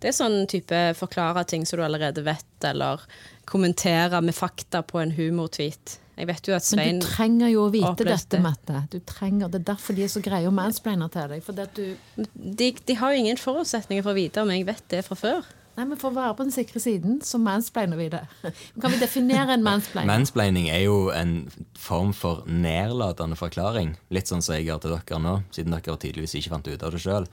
Det 0.00 0.10
er 0.10 0.16
sånn 0.16 0.42
type 0.50 0.82
forklare 0.98 1.44
ting 1.48 1.64
som 1.66 1.80
du 1.80 1.84
allerede 1.86 2.24
vet, 2.26 2.48
eller 2.68 3.04
kommentere 3.48 4.20
med 4.24 4.36
fakta 4.36 4.82
på 4.84 5.00
en 5.00 5.14
humortweet. 5.16 5.96
Jeg 6.18 6.26
vet 6.26 6.48
jo 6.50 6.54
at 6.56 6.70
Men 6.74 6.98
du 6.98 7.06
trenger 7.06 7.52
jo 7.52 7.66
å 7.68 7.70
vite 7.70 8.06
dette, 8.06 8.40
Mette. 8.42 8.80
Du 8.90 8.98
trenger, 9.06 9.50
det 9.52 9.60
er 9.60 9.68
derfor 9.70 9.94
de 9.94 10.02
er 10.02 10.10
så 10.10 10.22
greie 10.24 10.48
å 10.50 10.54
mansplaine 10.54 11.06
til 11.14 11.30
deg. 11.30 11.44
For 11.46 11.54
det 11.54 11.68
at 11.68 11.78
du 11.78 12.26
de, 12.34 12.72
de 12.74 12.96
har 12.98 13.14
jo 13.14 13.22
ingen 13.22 13.38
forutsetninger 13.38 14.02
for 14.02 14.14
å 14.14 14.18
vite 14.18 14.42
om 14.42 14.50
jeg 14.50 14.66
vet 14.66 14.82
det 14.90 15.04
fra 15.06 15.18
før. 15.18 15.46
Nei, 15.78 15.84
men 15.86 15.98
For 16.00 16.10
å 16.10 16.16
være 16.16 16.34
på 16.34 16.42
den 16.48 16.50
sikre 16.50 16.80
siden, 16.82 17.20
så 17.22 17.38
mansplainer 17.38 18.00
vi 18.00 18.08
det. 18.10 18.24
Kan 18.82 18.90
vi 18.90 18.98
definere 18.98 19.54
en 19.54 19.62
mansplaining? 19.62 20.10
Mansplaining 20.10 20.66
er 20.74 20.82
jo 20.88 20.96
en 21.14 21.36
form 21.78 22.10
for 22.16 22.42
nedlatende 22.50 23.38
forklaring. 23.38 23.94
Litt 24.10 24.30
sånn 24.30 24.42
som 24.42 24.56
jeg 24.56 24.66
gjør 24.66 24.82
til 24.82 24.96
dere 24.96 25.22
nå, 25.22 25.36
siden 25.54 25.76
dere 25.76 25.94
tydeligvis 25.94 26.34
ikke 26.40 26.56
fant 26.56 26.72
ut 26.72 26.82
av 26.82 26.96
det 26.96 27.02
sjøl. 27.04 27.30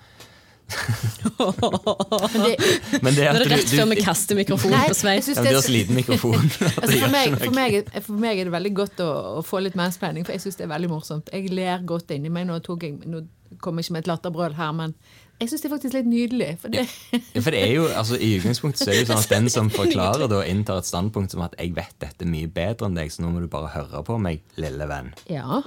Men 0.65 2.43
det, 2.43 3.00
Men 3.01 3.15
det 3.15 3.25
er 3.27 3.38
det 3.38 3.45
du, 3.45 3.51
rett 3.53 3.69
før 3.69 3.89
vi 3.91 3.98
kaster 4.01 4.38
mikrofonen 4.39 4.77
Nei, 4.77 4.88
på 4.89 4.98
Svein. 4.98 5.22
ja, 5.22 5.43
det 5.45 5.51
er 5.53 5.62
så 5.62 5.74
liten 5.75 5.95
mikrofon. 6.00 6.48
Altså 6.81 6.98
for, 7.00 7.12
meg, 7.13 7.38
for, 7.41 7.55
meg, 7.55 7.77
for 8.05 8.24
meg 8.25 8.39
er 8.41 8.50
det 8.50 8.55
veldig 8.55 8.74
godt 8.81 9.03
å, 9.05 9.10
å 9.39 9.43
få 9.45 9.62
litt 9.65 9.77
mansplaining, 9.79 10.25
for 10.25 10.36
jeg 10.36 10.45
syns 10.45 10.57
det 10.60 10.65
er 10.67 10.74
veldig 10.74 10.89
morsomt. 10.91 11.29
Jeg 11.34 11.51
ler 11.53 11.86
godt 11.88 12.12
inni 12.15 12.31
meg. 12.34 12.48
Nå, 12.50 12.60
tok 12.65 12.88
jeg, 12.88 12.98
nå 13.05 13.25
kom 13.62 13.77
jeg 13.79 13.86
ikke 13.88 13.95
med 13.95 14.03
et 14.03 14.10
latterbrøl 14.10 14.55
her, 14.57 14.72
men 14.75 14.95
jeg 15.39 15.51
syns 15.51 15.62
det 15.63 15.67
er 15.69 15.74
faktisk 15.75 15.93
litt 15.98 16.07
nydelig. 16.10 16.48
For 16.62 16.72
det, 16.74 16.86
Ja, 17.36 17.41
for 17.43 17.51
det 17.55 17.62
er 17.62 17.74
jo, 17.75 17.86
altså 17.91 18.17
I 18.19 18.31
utgangspunktet 18.39 18.81
så 18.81 18.89
er 18.89 18.95
det 18.98 19.03
jo 19.05 19.10
sånn 19.12 19.22
at 19.24 19.34
den 19.36 19.50
som 19.51 19.69
forklarer, 19.74 20.25
da 20.31 20.41
inntar 20.48 20.79
et 20.81 20.88
standpunkt 20.89 21.36
som 21.36 21.43
at 21.45 21.55
'jeg 21.60 21.75
vet 21.75 21.93
dette 22.01 22.25
mye 22.27 22.48
bedre 22.48 22.88
enn 22.89 22.95
deg, 22.98 23.12
så 23.12 23.22
nå 23.24 23.31
må 23.36 23.43
du 23.43 23.48
bare 23.51 23.69
høre 23.75 24.01
på 24.07 24.17
meg, 24.19 24.41
lille 24.57 24.88
venn'. 24.89 25.12
ja. 25.29 25.62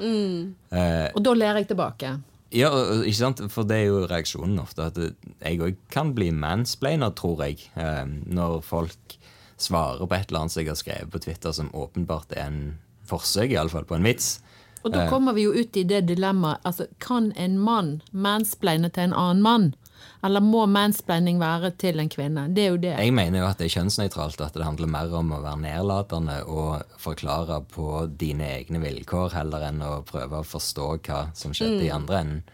Eh, 0.73 1.09
Og 1.14 1.23
da 1.25 1.33
ler 1.37 1.55
jeg 1.61 1.69
tilbake. 1.69 2.19
Ja, 2.55 2.71
ikke 3.05 3.19
sant? 3.19 3.43
For 3.52 3.69
det 3.69 3.76
er 3.83 3.88
jo 3.90 4.05
reaksjonen 4.09 4.59
ofte. 4.62 4.87
At 4.88 4.97
jeg 4.99 5.61
òg 5.61 5.76
kan 5.93 6.14
bli 6.17 6.31
mansplainer, 6.33 7.12
tror 7.17 7.43
jeg. 7.45 7.67
eh, 7.76 8.05
Når 8.26 8.62
folk 8.64 9.19
svarer 9.59 10.07
på 10.07 10.14
et 10.14 10.31
eller 10.31 10.40
annet 10.47 10.55
som 10.55 10.62
jeg 10.62 10.71
har 10.71 10.78
skrevet 10.81 11.11
på 11.12 11.21
Twitter 11.25 11.52
som 11.52 11.69
åpenbart 11.75 12.33
er 12.33 12.47
en 12.47 12.61
forsøk, 13.09 13.50
iallfall, 13.50 13.85
på 13.85 13.97
en 13.99 14.07
vits. 14.07 14.38
Og 14.85 14.93
da 14.95 15.09
kommer 15.11 15.35
vi 15.35 15.43
jo 15.43 15.52
ut 15.52 15.76
i 15.76 15.83
det 15.83 16.05
dilemmaet. 16.07 16.61
Altså, 16.64 16.87
kan 17.02 17.33
en 17.37 17.59
mann 17.59 18.00
mansplaine 18.12 18.88
til 18.95 19.09
en 19.09 19.17
annen 19.17 19.43
mann? 19.43 19.75
Eller 20.25 20.43
må 20.45 20.64
mansplaining 20.71 21.38
være 21.40 21.73
til 21.81 22.00
en 22.02 22.11
kvinne? 22.11 22.49
Det 22.55 22.64
er 22.64 22.71
jo 22.73 22.81
det. 22.83 22.95
Jeg 22.99 23.14
mener 23.14 23.43
jo 23.43 23.49
at 23.49 23.61
det 23.61 23.69
er 23.69 23.75
kjønnsnøytralt, 23.76 24.40
at 24.43 24.59
det 24.59 24.67
handler 24.67 24.90
mer 24.90 25.14
om 25.21 25.33
å 25.37 25.40
være 25.45 25.62
nedlatende 25.62 26.38
og 26.50 26.99
forklare 27.00 27.61
på 27.73 28.05
dine 28.21 28.49
egne 28.59 28.83
vilkår, 28.83 29.35
heller 29.38 29.69
enn 29.71 29.83
å 29.85 29.99
prøve 30.09 30.43
å 30.43 30.47
forstå 30.47 30.88
hva 31.07 31.25
som 31.38 31.55
skjedde 31.57 31.85
i 31.87 31.93
andre 31.95 32.23
enden. 32.23 32.47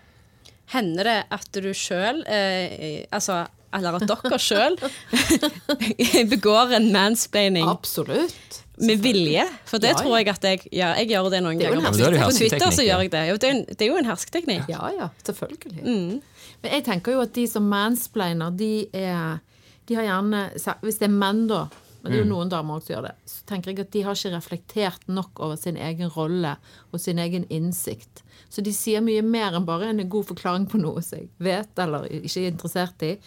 Hender 0.72 1.10
det 1.10 1.18
at 1.36 1.60
du 1.60 1.72
sjøl, 1.76 2.24
eh, 2.24 3.04
altså 3.12 3.44
eller 3.74 3.98
at 3.98 4.06
dere 4.06 4.38
sjøl, 4.38 4.76
begår 6.34 6.76
en 6.78 6.92
mansplaining 6.94 7.66
Absolutt. 7.68 8.63
Med 8.78 8.98
vilje? 9.02 9.44
For 9.68 9.78
det 9.78 9.90
Ja, 9.92 9.94
ja. 9.96 10.02
tror 10.02 10.16
jeg 10.18 10.28
at 10.28 10.42
jeg 10.48 10.58
gjør. 10.70 10.96
Jeg 10.98 11.08
gjør 11.08 11.30
det 11.30 11.42
noen 11.44 11.58
Det 11.58 11.66
er 11.66 11.74
ganger. 11.74 11.90
På 11.90 11.94
er 11.94 12.10
det 12.10 12.20
Twitter- 12.20 12.24
På 12.24 12.38
Twitter 12.38 12.70
så 12.74 12.82
gjør 12.86 13.02
jeg 13.04 13.10
det. 13.10 13.22
Jo, 13.28 13.36
det, 13.36 13.44
er 13.48 13.54
en, 13.54 13.64
det 13.70 13.80
er 13.82 13.86
jo 13.92 13.96
en 13.96 14.04
hersketeknikk. 14.10 14.68
Ja, 14.68 14.90
ja, 14.98 15.08
selvfølgelig. 15.24 15.84
Men 16.64 16.72
jeg 16.72 16.84
tenker 16.84 17.12
jo 17.12 17.20
at 17.20 17.32
de 17.36 17.46
som 17.46 17.62
mansplainer, 17.68 18.50
de 18.56 18.88
er 18.92 19.40
De 19.86 19.94
har 19.98 20.02
gjerne 20.06 20.50
Hvis 20.80 20.98
det 20.98 21.10
er 21.10 21.12
menn, 21.12 21.46
da, 21.46 21.66
men 22.02 22.12
det 22.12 22.18
er 22.20 22.24
jo 22.24 22.30
noen 22.30 22.48
damer 22.48 22.76
også 22.78 22.86
som 22.86 22.94
gjør 22.94 23.02
det, 23.08 23.14
så 23.26 23.44
tenker 23.48 23.70
jeg 23.72 23.80
at 23.80 23.90
de 23.92 24.02
har 24.02 24.14
ikke 24.14 24.32
reflektert 24.36 25.08
nok 25.08 25.40
over 25.40 25.56
sin 25.56 25.76
egen 25.76 26.08
rolle 26.12 26.56
og 26.92 27.00
sin 27.00 27.18
egen 27.18 27.44
innsikt. 27.48 28.22
Så 28.50 28.60
de 28.64 28.72
sier 28.72 29.00
mye 29.00 29.22
mer 29.22 29.52
enn 29.56 29.64
bare 29.64 29.88
en 29.88 30.08
god 30.08 30.24
forklaring 30.28 30.66
på 30.68 30.80
noe 30.80 31.00
som 31.02 31.18
jeg 31.18 31.28
vet 31.38 31.78
eller 31.78 32.04
ikke 32.10 32.40
er 32.44 32.50
interessert 32.50 33.02
i. 33.02 33.18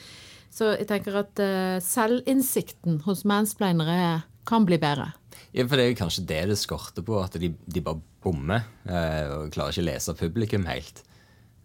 Så 0.53 0.77
jeg 0.77 0.87
tenker 0.87 1.17
at 1.21 1.39
eh, 1.39 1.77
selvinnsikten 1.81 3.01
hos 3.05 3.23
mansplainere 3.25 4.23
kan 4.47 4.65
bli 4.65 4.77
bedre. 4.81 5.11
Ja, 5.55 5.63
for 5.65 5.79
det 5.79 5.85
er 5.85 5.91
jo 5.93 5.99
kanskje 6.01 6.25
det 6.27 6.41
det 6.51 6.57
skorter 6.59 7.05
på, 7.05 7.19
at 7.23 7.37
de, 7.39 7.53
de 7.65 7.83
bare 7.83 8.01
bommer 8.23 8.65
eh, 8.89 9.29
og 9.31 9.53
klarer 9.55 9.73
ikke 9.73 9.85
å 9.85 9.89
lese 9.89 10.17
publikum 10.19 10.67
helt. 10.69 11.03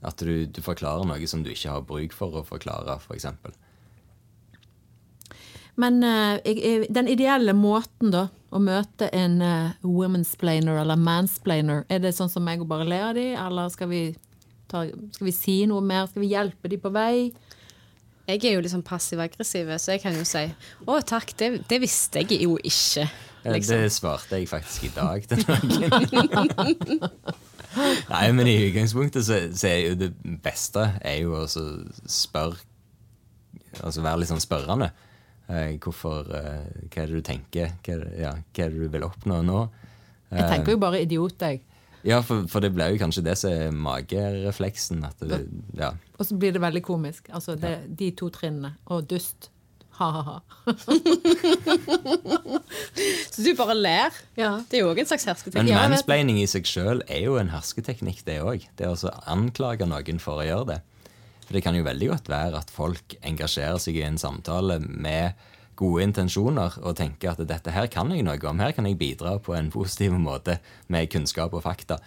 At 0.06 0.22
du, 0.22 0.46
du 0.46 0.62
forklarer 0.64 1.06
noe 1.06 1.28
som 1.30 1.42
du 1.44 1.50
ikke 1.52 1.74
har 1.74 1.84
bruk 1.86 2.14
for 2.16 2.40
å 2.40 2.46
forklare, 2.46 2.96
f.eks. 2.98 3.06
For 3.08 3.18
eksempel. 3.18 3.58
Men 5.74 6.02
eh, 6.04 6.84
den 6.92 7.08
ideelle 7.08 7.54
måten 7.56 8.12
da 8.12 8.26
å 8.52 8.60
møte 8.60 9.08
en 9.16 9.38
uh, 9.40 9.70
womansplainer 9.80 10.82
eller 10.82 11.00
mansplainer, 11.00 11.86
er 11.88 12.02
det 12.04 12.12
sånn 12.12 12.28
som 12.28 12.44
meg 12.44 12.60
å 12.60 12.68
bare 12.68 12.84
le 12.84 12.98
av 13.00 13.14
de, 13.16 13.30
eller 13.32 13.72
skal 13.72 13.88
vi, 13.88 14.02
ta, 14.68 14.84
skal 15.16 15.28
vi 15.30 15.32
si 15.32 15.54
noe 15.70 15.80
mer? 15.80 16.10
Skal 16.10 16.26
vi 16.26 16.34
hjelpe 16.34 16.68
de 16.68 16.76
på 16.80 16.92
vei? 16.92 17.30
Jeg 18.28 18.42
er 18.44 18.58
jo 18.58 18.60
litt 18.62 18.74
sånn 18.74 18.84
passiv-aggressiv, 18.84 19.72
så 19.80 19.96
jeg 19.96 20.02
kan 20.04 20.14
jo 20.14 20.26
si 20.28 20.44
å 20.84 21.00
takk, 21.00 21.32
det, 21.40 21.48
det 21.70 21.80
visste 21.82 22.20
jeg 22.20 22.44
jo 22.44 22.58
ikke. 22.60 23.08
Ja, 23.42 23.52
Liksom. 23.56 23.80
Det 23.82 23.92
svarte 23.92 24.38
jeg 24.38 24.49
faktisk 24.50 24.84
i 24.87 24.92
dag 24.94 25.25
til 25.26 25.42
noen. 25.49 27.00
Nei, 28.12 28.26
men 28.37 28.46
i 28.46 28.58
utgangspunktet 28.68 29.25
så, 29.26 29.38
så 29.56 29.70
er 29.70 29.78
jo 29.88 29.96
det 29.99 30.12
beste 30.44 30.84
er 31.00 31.22
jo 31.25 31.38
å 31.40 31.46
spørre 31.49 32.61
Altså 33.80 34.02
være 34.04 34.20
litt 34.20 34.28
sånn 34.28 34.42
spørrende. 34.42 34.90
Eh, 35.49 35.78
hvorfor 35.80 36.26
eh, 36.37 36.88
Hva 36.92 37.02
er 37.02 37.06
det 37.08 37.22
du 37.22 37.25
tenker? 37.25 37.70
Hva 37.80 37.94
ja, 38.20 38.32
hva 38.37 38.66
er 38.66 38.75
det 38.75 38.82
du 38.82 38.90
vil 38.92 39.06
oppnå 39.06 39.38
nå? 39.46 39.62
Jeg 40.32 40.49
tenker 40.49 40.75
jo 40.76 40.80
bare 40.80 41.00
idiot, 41.00 41.40
jeg. 41.40 41.62
Ja, 42.04 42.18
for, 42.26 42.44
for 42.50 42.64
det 42.64 42.72
blir 42.75 42.92
jo 42.92 42.99
kanskje 43.00 43.22
det 43.25 43.37
som 43.38 43.52
er 43.52 43.72
magerefleksen. 43.72 45.04
Ja. 45.78 45.92
Og 46.18 46.26
så 46.26 46.37
blir 46.37 46.54
det 46.54 46.62
veldig 46.62 46.82
komisk. 46.84 47.28
Altså 47.32 47.54
det, 47.56 47.76
de 47.99 48.11
to 48.18 48.28
trinnene. 48.34 48.75
Og 48.92 49.06
dust. 49.08 49.51
Ha-ha-ha. 49.99 50.37
Så 53.32 53.44
du 53.44 53.52
bare 53.58 53.76
ler. 53.76 54.16
Ja. 54.38 54.54
Det 54.68 54.78
er 54.78 54.84
jo 54.87 54.92
òg 54.92 55.02
en 55.02 55.11
slags 55.11 55.26
hersketeknikk. 55.28 55.68
Men 55.68 55.92
mansplaining 55.92 56.40
i 56.42 56.49
seg 56.50 56.66
sjøl 56.68 57.04
er 57.06 57.26
jo 57.26 57.37
en 57.40 57.52
hersketeknikk, 57.52 58.25
det 58.28 58.38
òg. 58.42 58.66
Det 58.78 58.88
å 58.88 59.12
anklage 59.30 59.88
noen 59.88 60.22
for 60.22 60.40
å 60.40 60.46
gjøre 60.49 60.68
det. 60.72 60.80
For 61.44 61.58
det 61.58 61.64
kan 61.66 61.76
jo 61.76 61.84
veldig 61.87 62.08
godt 62.14 62.30
være 62.32 62.62
at 62.62 62.72
folk 62.72 63.16
engasjerer 63.20 63.80
seg 63.82 63.99
i 64.00 64.06
en 64.06 64.20
samtale 64.20 64.78
med 64.80 65.37
gode 65.78 66.06
intensjoner 66.06 66.76
og 66.82 66.96
tenker 66.99 67.32
at 67.32 67.42
dette 67.49 67.72
her 67.75 67.88
kan 67.92 68.12
jeg 68.12 68.25
noe 68.26 68.40
om, 68.49 68.61
her 68.62 68.75
kan 68.76 68.87
jeg 68.88 69.00
bidra 69.00 69.38
på 69.42 69.56
en 69.56 69.70
positiv 69.72 70.14
måte 70.20 70.58
med 70.92 71.11
kunnskap 71.12 71.54
og 71.56 71.64
fakta. 71.64 71.99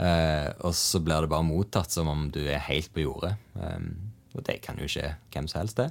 Uh, 0.00 0.48
og 0.64 0.72
så 0.76 1.02
blir 1.04 1.20
det 1.20 1.28
bare 1.28 1.44
mottatt 1.44 1.92
som 1.92 2.08
om 2.08 2.28
du 2.32 2.40
er 2.46 2.62
helt 2.70 2.88
på 2.94 3.04
jordet. 3.04 3.34
Um, 3.54 4.12
og 4.34 4.46
det 4.46 4.60
kan 4.64 4.78
jo 4.80 4.88
skje 4.88 5.12
hvem 5.34 5.48
som 5.50 5.60
helst, 5.60 5.82
det. 5.82 5.90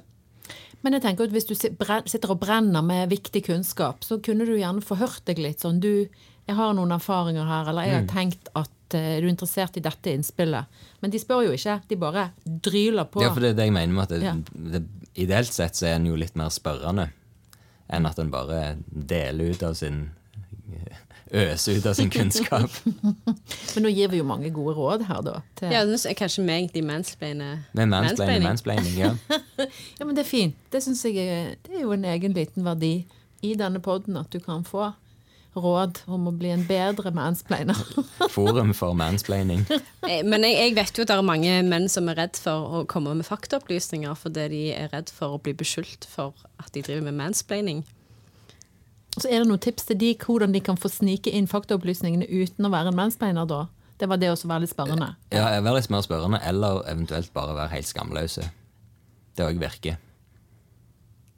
Men 0.82 0.96
jeg 0.96 1.04
tenker 1.04 1.28
at 1.28 1.34
hvis 1.34 1.48
du 1.48 1.54
sitter 1.54 2.32
og 2.32 2.40
brenner 2.40 2.84
med 2.84 3.10
viktig 3.12 3.42
kunnskap, 3.50 4.04
så 4.06 4.16
kunne 4.24 4.46
du 4.48 4.54
gjerne 4.56 4.84
forhørt 4.84 5.24
deg 5.28 5.40
litt 5.42 5.60
sånn 5.64 5.80
Du, 5.82 6.06
jeg 6.48 6.56
har 6.56 6.72
noen 6.76 6.94
erfaringer 6.96 7.44
her, 7.48 7.68
eller 7.70 7.88
jeg 7.88 7.98
har 7.98 8.06
tenkt 8.10 8.48
at 8.56 8.96
eh, 8.96 9.16
er 9.18 9.26
du 9.26 9.28
interessert 9.30 9.76
i 9.76 9.84
dette 9.84 10.14
innspillet? 10.16 10.80
Men 11.04 11.12
de 11.12 11.20
spør 11.20 11.44
jo 11.50 11.56
ikke, 11.56 11.80
de 11.90 11.98
bare 12.00 12.30
dryler 12.44 13.10
på. 13.12 13.22
Ja, 13.22 13.32
for 13.34 13.44
det 13.44 13.52
er 13.52 13.60
det 13.60 13.68
jeg 13.68 13.76
mener 13.76 13.94
med 13.94 14.06
at 14.08 14.14
det, 14.16 14.22
Ja. 14.24 14.34
det, 14.74 14.82
ideelt 15.20 15.52
sett 15.52 15.76
så 15.76 15.90
er 15.90 15.98
en 15.98 16.08
jo 16.08 16.16
litt 16.18 16.38
mer 16.38 16.48
spørrende 16.54 17.10
enn 17.90 18.06
at 18.06 18.18
en 18.22 18.30
bare 18.30 18.76
deler 18.88 19.50
ut 19.50 19.62
av 19.66 19.74
sin 19.74 20.04
Øser 21.30 21.76
ut 21.78 21.86
av 21.86 21.94
sin 21.94 22.10
kunnskap. 22.16 22.70
Men 22.84 23.84
nå 23.84 23.92
gir 23.94 24.10
vi 24.10 24.18
jo 24.18 24.26
mange 24.26 24.50
gode 24.54 24.74
råd 24.78 25.04
her, 25.06 25.20
da. 25.26 25.36
Til, 25.58 25.70
Ja, 25.74 25.84
nå 25.86 25.94
er 25.98 26.16
kanskje 26.18 26.42
vi 26.46 26.56
egentlig 26.56 26.82
mansplainer 26.88 27.60
mansplaining, 27.74 28.46
mansplaining, 28.48 28.96
ja. 28.98 29.12
Ja, 30.00 30.06
men 30.06 30.16
det 30.16 30.24
er 30.24 30.30
fint. 30.30 30.56
Det 30.72 30.82
syns 30.82 31.04
jeg 31.06 31.20
er, 31.22 31.54
det 31.66 31.76
er 31.78 31.84
jo 31.86 31.94
en 31.94 32.04
egen 32.08 32.34
liten 32.34 32.66
verdi 32.66 32.94
i 33.46 33.54
denne 33.56 33.80
poden 33.80 34.18
at 34.20 34.32
du 34.34 34.40
kan 34.42 34.66
få 34.66 34.90
råd 35.56 36.02
om 36.06 36.28
å 36.30 36.32
bli 36.38 36.50
en 36.54 36.62
bedre 36.68 37.10
mansplainer. 37.14 37.78
Forum 38.34 38.70
for 38.76 38.94
mansplaining. 38.98 39.64
Eh, 40.06 40.20
Men 40.26 40.44
jeg, 40.46 40.58
jeg 40.60 40.74
vet 40.76 40.98
jo 40.98 41.06
at 41.06 41.10
det 41.10 41.16
er 41.16 41.26
mange 41.26 41.56
menn 41.66 41.88
som 41.90 42.10
er 42.10 42.20
redd 42.20 42.38
for 42.38 42.76
å 42.80 42.82
komme 42.90 43.14
med 43.18 43.26
faktaopplysninger 43.26 44.14
fordi 44.18 44.44
de 44.52 44.60
er 44.76 44.92
redd 44.94 45.10
for 45.14 45.34
å 45.38 45.40
bli 45.42 45.54
beskyldt 45.58 46.06
for 46.10 46.34
at 46.62 46.70
de 46.74 46.84
driver 46.86 47.08
med 47.10 47.18
mansplaining. 47.22 47.82
Så 49.18 49.26
er 49.28 49.40
det 49.42 49.48
noen 49.50 49.58
tips 49.58 49.84
til 49.88 49.98
de 49.98 50.12
hvordan 50.14 50.52
de 50.54 50.60
kan 50.60 50.76
få 50.78 50.88
snike 50.88 51.32
inn 51.34 51.48
faktaopplysningene 51.50 52.28
uten 52.30 52.66
å 52.66 52.70
være 52.70 52.92
en 52.92 52.96
mensbeiner, 53.00 53.46
da? 53.50 53.64
Det 53.98 54.08
var 54.08 54.16
det 54.16 54.30
også 54.32 54.48
være 54.48 54.60
litt 54.64 54.70
spørrende. 54.72 55.14
Ja, 55.32 55.48
Være 55.60 55.76
litt 55.80 55.90
mer 55.90 56.00
spørrende, 56.06 56.38
eller 56.46 56.84
eventuelt 56.88 57.32
bare 57.36 57.56
være 57.58 57.74
helt 57.74 57.86
skamløse. 57.90 58.46
Det 59.36 59.44
òg 59.44 59.58
virker. 59.60 59.98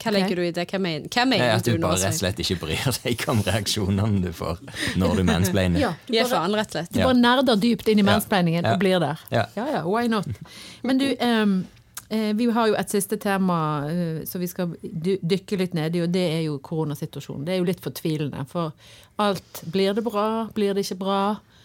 Hva 0.03 0.11
legger 0.15 0.35
du 0.39 0.43
i 0.43 0.51
det? 0.55 0.65
Hva, 0.71 0.79
mener, 0.83 1.05
hva 1.15 1.25
Nei, 1.25 1.37
mener 1.39 1.53
at 1.61 1.67
du 1.67 1.77
du 1.77 1.83
bare 1.83 1.99
rett 2.01 2.09
og 2.11 2.19
slett 2.19 2.41
ikke 2.43 2.57
bryr 2.65 2.97
deg 3.05 3.21
om 3.31 3.43
reaksjonene 3.47 4.23
du 4.25 4.33
får 4.35 4.59
når 4.99 5.21
du 5.21 5.23
mansplainer. 5.29 5.79
Ja, 5.83 5.93
du 6.09 6.17
bare, 6.17 6.31
faen, 6.33 6.57
rett 6.59 6.73
og 6.73 6.79
slett. 6.79 6.91
du 6.97 6.99
bare 7.05 7.19
nerder 7.21 7.61
dypt 7.63 7.89
inn 7.93 8.01
i 8.03 8.03
Ja. 8.03 8.09
mansplainingen 8.11 8.65
Ja. 8.67 8.73
og 8.75 8.81
blir 8.83 8.99
der. 9.01 9.23
Ja. 9.31 9.45
ja, 9.57 9.67
ja, 9.77 9.83
why 9.87 10.09
not? 10.11 10.27
Men 10.83 10.99
du, 10.99 11.07
ehm, 11.15 11.55
eh, 11.63 11.82
vi 12.37 12.49
har 12.53 12.69
jo 12.69 12.77
et 12.77 12.93
siste 12.93 13.17
tema 13.21 13.59
eh, 13.89 14.25
som 14.29 14.43
vi 14.43 14.49
skal 14.51 14.75
dykke 14.83 15.59
litt 15.61 15.77
ned 15.79 15.97
i, 15.97 16.03
og 16.05 16.13
det 16.13 16.27
er 16.35 16.43
jo 16.45 16.59
koronasituasjonen. 16.65 17.47
Det 17.47 17.55
er 17.55 17.63
jo 17.63 17.69
litt 17.71 17.81
fortvilende, 17.85 18.45
for 18.51 18.75
alt 19.23 19.63
Blir 19.73 19.97
det 19.97 20.05
bra? 20.05 20.27
Blir 20.55 20.77
det 20.77 20.85
ikke 20.87 21.01
bra? 21.05 21.23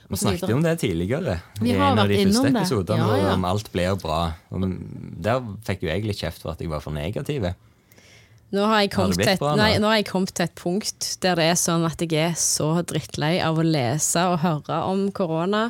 Vi 0.07 0.17
snakket 0.21 0.53
om 0.55 0.63
det 0.63 0.77
tidligere. 0.79 1.39
Vi 1.59 1.73
I 1.73 1.75
har 1.75 1.91
en 1.91 1.99
av 1.99 2.07
vært 2.07 2.15
de 2.15 2.31
første 2.31 2.51
episodene 2.53 3.07
Ja, 3.07 3.15
ja. 3.25 3.31
om 3.35 3.47
alt 3.49 3.71
blir 3.73 3.97
bra. 3.99 4.21
Og 4.55 4.63
der 5.19 5.41
fikk 5.67 5.83
jo 5.83 5.91
jeg 5.91 6.05
litt 6.07 6.21
kjeft 6.21 6.45
for 6.45 6.53
at 6.53 6.63
jeg 6.63 6.71
var 6.71 6.83
for 6.83 6.95
negativ. 6.95 7.49
Nå 8.55 8.63
har, 8.63 8.85
jeg 8.85 8.93
kommet 8.93 9.19
til 9.19 9.33
et, 9.33 9.41
nei, 9.59 9.73
nå 9.83 9.89
har 9.91 9.97
jeg 9.99 10.07
kommet 10.07 10.31
til 10.31 10.47
et 10.47 10.55
punkt 10.55 11.09
der 11.19 11.35
det 11.35 11.49
er 11.51 11.57
sånn 11.59 11.83
at 11.83 11.99
jeg 11.99 12.15
er 12.15 12.37
så 12.39 12.69
drittlei 12.87 13.33
av 13.43 13.59
å 13.59 13.65
lese 13.65 14.23
og 14.31 14.39
høre 14.45 14.77
om 14.87 15.09
korona. 15.11 15.65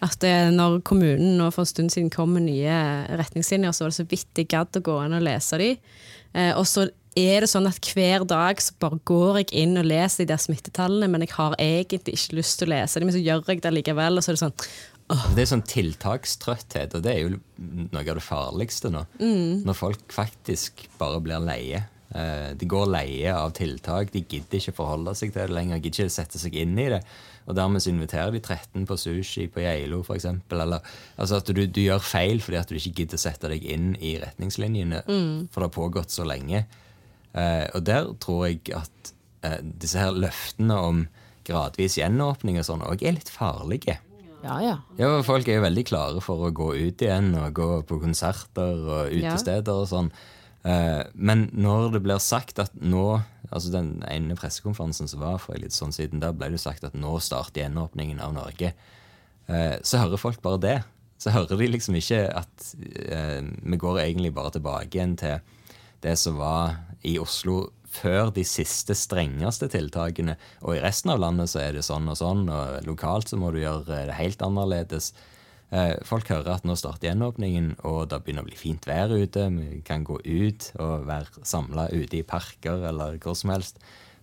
At 0.00 0.16
det, 0.24 0.32
når 0.56 0.78
kommunen 0.88 1.34
nå 1.36 1.50
for 1.52 1.66
en 1.66 1.68
stund 1.68 1.92
siden 1.92 2.08
kom 2.12 2.32
med 2.36 2.46
nye 2.46 2.76
retningslinjer, 3.20 3.74
så 3.76 3.84
var 3.84 3.92
det 3.92 3.98
så 3.98 4.06
vidt 4.08 4.40
jeg 4.40 4.48
gadd 4.48 4.78
å 4.80 4.84
gå 4.86 4.94
inn 5.04 5.16
og 5.18 5.26
lese 5.26 5.58
de. 5.60 5.74
Eh, 6.32 6.54
og 6.56 6.64
så 6.70 6.86
er 7.18 7.42
det 7.42 7.50
sånn 7.50 7.66
at 7.68 7.84
hver 7.92 8.24
dag 8.30 8.60
så 8.62 8.72
bare 8.80 9.00
går 9.04 9.40
jeg 9.42 9.50
inn 9.64 9.76
og 9.80 9.88
leser 9.90 10.22
de 10.24 10.30
der 10.30 10.40
smittetallene, 10.40 11.08
men 11.10 11.24
jeg 11.26 11.34
har 11.34 11.56
egentlig 11.58 12.14
ikke 12.16 12.38
lyst 12.38 12.60
til 12.60 12.70
å 12.70 12.74
lese 12.76 13.00
dem, 13.02 13.10
men 13.10 13.16
så 13.18 13.22
gjør 13.24 13.44
jeg 13.50 13.62
det 13.66 13.72
likevel, 13.76 14.16
og 14.16 14.24
så 14.24 14.30
er 14.32 14.38
det 14.38 14.44
sånn 14.44 14.58
Det 15.34 15.42
er 15.42 15.48
sånn 15.50 15.66
tiltakstrøtthet, 15.66 16.94
og 16.94 17.02
det 17.02 17.12
er 17.12 17.24
jo 17.24 17.30
noe 17.90 18.04
av 18.04 18.14
det 18.20 18.22
farligste 18.22 18.92
nå. 18.94 19.04
Når 19.66 19.74
folk 19.78 20.12
faktisk 20.14 20.84
bare 21.00 21.18
blir 21.24 21.42
leie. 21.42 21.82
Eh, 22.14 22.52
De 22.58 22.66
går 22.70 22.86
leie 22.90 23.34
av 23.34 23.50
tiltak. 23.58 24.12
De 24.14 24.22
gidder 24.22 24.58
ikke 24.60 24.76
forholde 24.78 25.14
seg 25.18 25.32
til 25.34 25.42
det 25.48 25.54
lenger. 25.54 25.82
Gidder 25.82 26.06
ikke 26.06 26.14
sette 26.14 26.38
seg 26.38 26.54
inn 26.62 26.78
i 26.78 26.88
det. 26.94 27.02
Og 27.50 27.56
dermed 27.58 27.82
så 27.82 27.90
inviterer 27.90 28.30
de 28.34 28.40
13 28.40 28.84
på 28.86 28.96
sushi 29.00 29.48
på 29.50 29.62
Geilo 29.64 30.00
f.eks. 30.04 30.26
Altså 30.54 31.40
at 31.40 31.50
du, 31.50 31.64
du 31.66 31.80
gjør 31.82 32.02
feil 32.04 32.42
fordi 32.44 32.60
at 32.60 32.70
du 32.70 32.76
ikke 32.78 32.94
gidder 33.02 33.18
å 33.18 33.24
sette 33.24 33.50
deg 33.50 33.64
inn 33.66 33.92
i 33.98 34.14
retningslinjene. 34.22 35.02
For 35.50 35.60
det 35.60 35.68
har 35.68 35.74
pågått 35.74 36.14
så 36.14 36.26
lenge. 36.28 36.64
Eh, 37.34 37.66
og 37.74 37.82
der 37.86 38.08
tror 38.22 38.46
jeg 38.48 38.62
at 38.78 39.12
eh, 39.46 39.58
disse 39.82 39.98
her 40.02 40.14
løftene 40.14 40.78
om 40.78 41.02
gradvis 41.46 41.98
gjenåpning 41.98 42.58
og 42.60 42.66
sånn 42.68 42.86
òg 42.86 43.02
er 43.06 43.16
litt 43.18 43.30
farlige. 43.32 43.98
Ja, 44.40 44.56
ja. 44.64 44.76
Ja, 44.96 45.08
Folk 45.26 45.48
er 45.50 45.58
jo 45.58 45.64
veldig 45.66 45.84
klare 45.90 46.20
for 46.24 46.46
å 46.46 46.52
gå 46.54 46.70
ut 46.78 47.02
igjen 47.04 47.34
og 47.36 47.52
gå 47.58 47.70
på 47.88 47.98
konserter 48.00 48.78
og 48.86 49.10
utesteder 49.12 49.82
og 49.82 49.88
sånn. 49.90 50.08
Eh, 50.64 51.02
men 51.14 51.46
når 51.56 51.94
det 51.94 52.02
blir 52.04 52.20
sagt 52.20 52.58
at 52.60 52.74
nå 52.76 53.22
altså 53.50 53.70
Den 53.72 54.04
ene 54.06 54.36
pressekonferansen 54.38 55.08
som 55.10 55.22
var 55.24 55.40
for 55.42 55.58
litt 55.58 55.74
sånn 55.74 55.90
siden, 55.90 56.20
der 56.22 56.36
ble 56.36 56.52
det 56.52 56.60
sagt 56.62 56.84
at 56.86 56.94
nå 56.94 57.16
starter 57.18 57.64
gjenåpningen 57.64 58.20
av 58.22 58.36
Norge. 58.36 58.70
Eh, 59.50 59.74
så 59.82 60.04
hører 60.04 60.20
folk 60.22 60.38
bare 60.44 60.60
det. 60.62 60.76
Så 61.18 61.32
hører 61.34 61.58
de 61.58 61.66
liksom 61.66 61.96
ikke 61.98 62.20
at 62.30 62.68
eh, 63.10 63.40
vi 63.42 63.80
går 63.80 64.04
egentlig 64.04 64.30
bare 64.36 64.54
tilbake 64.54 64.94
igjen 64.94 65.16
til 65.18 65.42
det 66.04 66.14
som 66.20 66.38
var 66.38 66.78
i 67.02 67.16
Oslo 67.18 67.72
før 67.90 68.30
de 68.34 68.44
siste 68.46 68.94
strengeste 68.94 69.66
tiltakene. 69.72 70.36
Og 70.62 70.76
i 70.76 70.84
resten 70.84 71.10
av 71.10 71.20
landet 71.24 71.50
så 71.50 71.64
er 71.64 71.74
det 71.74 71.84
sånn 71.86 72.06
og 72.12 72.20
sånn, 72.20 72.46
og 72.46 72.86
lokalt 72.86 73.32
så 73.32 73.40
må 73.40 73.50
du 73.50 73.60
gjøre 73.64 73.88
det 73.88 74.18
helt 74.20 74.46
annerledes. 74.46 75.10
Eh, 75.72 75.94
Folk 76.06 76.28
hører 76.32 76.56
at 76.56 76.64
nå 76.66 76.74
starter 76.78 77.10
gjenåpningen, 77.12 77.76
og 77.86 78.08
det 78.10 78.18
begynner 78.24 78.42
å 78.42 78.48
bli 78.48 78.58
fint 78.58 78.86
vær 78.90 79.12
ute. 79.14 79.46
Vi 79.54 79.80
kan 79.86 80.02
gå 80.04 80.18
ut 80.24 80.70
og 80.82 81.06
være 81.06 81.44
samla 81.46 81.88
ute 81.94 82.18
i 82.18 82.26
parker 82.26 82.82
eller 82.90 83.18
hvor 83.22 83.36
som 83.38 83.52
helst. 83.54 83.78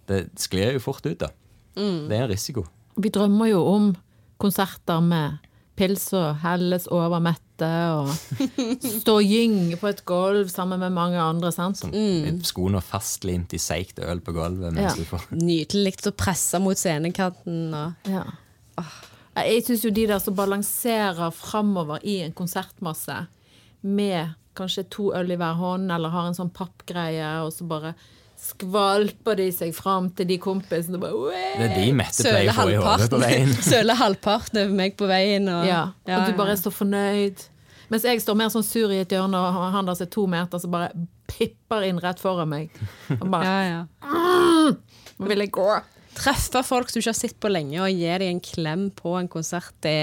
Det 0.07 0.25
sklir 0.39 0.73
jo 0.75 0.83
fort 0.83 1.05
ut, 1.07 1.19
da. 1.23 1.29
Det 1.77 2.11
er 2.11 2.25
en 2.25 2.31
risiko. 2.31 2.65
Vi 2.97 3.09
drømmer 3.13 3.51
jo 3.51 3.61
om 3.69 3.91
konserter 4.41 4.99
med 5.05 5.37
pils 5.77 6.07
og 6.17 6.39
helles 6.41 6.87
over 6.89 7.21
mette 7.21 7.67
og 7.93 8.09
stå 9.03 9.13
og 9.19 9.27
gynge 9.29 9.77
på 9.77 9.87
et 9.91 9.99
gulv 10.09 10.49
sammen 10.49 10.81
med 10.81 10.95
mange 10.95 11.19
andre, 11.21 11.51
sant? 11.53 11.83
Mm. 11.93 12.39
Skoene 12.45 12.81
fastlimt 12.81 13.53
i 13.53 13.59
seigt 13.61 14.01
øl 14.01 14.19
på 14.25 14.33
gulvet 14.33 14.73
mens 14.73 14.89
Ja. 14.89 14.95
du 14.97 15.05
får 15.05 15.27
Nydelig 15.37 15.93
å 16.09 16.15
presse 16.17 16.59
mot 16.59 16.77
scenekanten. 16.77 17.61
Og 17.77 18.09
Ja. 18.09 18.23
Jeg 19.45 19.63
syns 19.67 19.83
jo 19.85 19.91
de 19.93 20.05
der 20.09 20.19
som 20.23 20.35
balanserer 20.37 21.31
framover 21.35 22.01
i 22.07 22.19
en 22.25 22.33
konsertmasse 22.37 23.25
med 23.85 24.33
kanskje 24.57 24.87
to 24.89 25.11
øl 25.13 25.31
i 25.31 25.37
hver 25.37 25.57
hånd, 25.59 25.91
eller 25.93 26.09
har 26.09 26.29
en 26.29 26.37
sånn 26.37 26.49
pappgreie, 26.53 27.27
og 27.45 27.51
så 27.53 27.67
bare 27.69 27.91
skvalper 28.37 29.37
de 29.39 29.47
seg 29.53 29.73
fram 29.75 30.09
til 30.17 30.27
de 30.29 30.37
kompisene 30.41 30.99
bare 31.01 31.33
Det 31.57 31.67
er 31.67 31.75
de 31.75 31.85
Mette 31.97 32.25
pleier 32.25 32.51
å 32.53 32.55
få 32.57 32.69
i 32.69 32.79
hodet 32.81 33.09
på 33.13 33.19
veien. 33.21 33.53
Søler 33.71 33.97
halvparten 33.97 34.61
over 34.63 34.75
meg 34.77 34.97
på 34.97 35.09
veien. 35.09 35.49
Og, 35.49 35.65
Ja, 35.67 35.83
og 36.05 36.25
du 36.29 36.37
bare 36.37 36.53
er 36.53 36.61
så 36.61 36.73
fornøyd. 36.73 37.45
Mens 37.89 38.03
jeg 38.03 38.21
står 38.21 38.35
mer 38.37 38.49
sånn 38.53 38.65
sur 38.67 38.91
i 38.91 38.99
et 39.01 39.13
hjørne, 39.15 39.39
og 39.39 39.69
han 39.73 39.87
der 39.87 39.97
som 39.97 40.05
er 40.07 40.11
to 40.13 40.25
meter, 40.29 40.59
som 40.61 40.73
bare 40.73 40.89
pipper 41.31 41.85
inn 41.87 42.01
rett 42.03 42.19
foran 42.21 42.49
meg. 42.51 42.73
Og 43.19 43.27
bare 43.31 43.47
ja, 43.47 43.61
ja. 43.69 44.73
Nå 45.17 45.29
vil 45.31 45.45
jeg 45.45 45.53
gå. 45.55 45.69
Treffe 46.17 46.63
folk 46.65 46.89
som 46.89 46.97
du 46.97 47.03
ikke 47.03 47.13
har 47.13 47.19
sett 47.19 47.37
på 47.41 47.51
lenge, 47.51 47.77
og 47.83 47.93
gi 47.93 48.09
dem 48.23 48.31
en 48.33 48.43
klem 48.43 48.85
på 48.97 49.13
en 49.19 49.29
konsert, 49.29 49.75
det, 49.85 49.97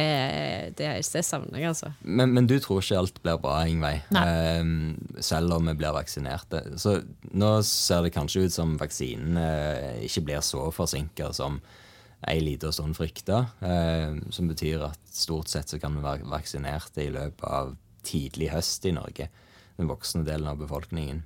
det, 0.78 0.90
det 1.02 1.22
savner 1.26 1.58
jeg, 1.58 1.72
altså. 1.72 1.90
Men, 2.02 2.34
men 2.36 2.48
du 2.50 2.54
tror 2.62 2.82
ikke 2.82 3.00
alt 3.00 3.18
blir 3.24 3.40
bra, 3.42 3.56
Ingveig. 3.70 4.04
Nei. 4.14 4.24
Eh, 4.30 5.22
selv 5.24 5.56
om 5.58 5.70
vi 5.70 5.76
blir 5.80 5.96
vaksinerte. 5.96 6.62
Så 6.80 7.00
nå 7.34 7.54
ser 7.66 8.06
det 8.06 8.14
kanskje 8.14 8.46
ut 8.46 8.54
som 8.54 8.76
vaksinen 8.80 9.40
eh, 9.40 10.04
ikke 10.06 10.26
blir 10.28 10.44
så 10.46 10.68
forsinka 10.74 11.32
som 11.34 11.58
ei 12.30 12.40
lita 12.40 12.70
stund 12.72 12.96
frykta. 12.96 13.44
Eh, 13.60 14.16
som 14.30 14.48
betyr 14.48 14.86
at 14.86 15.00
stort 15.10 15.50
sett 15.52 15.72
så 15.72 15.80
kan 15.82 15.98
vi 15.98 16.04
være 16.04 16.30
vaksinerte 16.30 17.04
i 17.04 17.12
løpet 17.14 17.46
av 17.48 17.74
tidlig 18.04 18.52
høst 18.54 18.86
i 18.86 18.94
Norge. 18.94 19.28
Den 19.78 19.90
voksne 19.90 20.22
delen 20.26 20.48
av 20.50 20.60
befolkningen. 20.62 21.24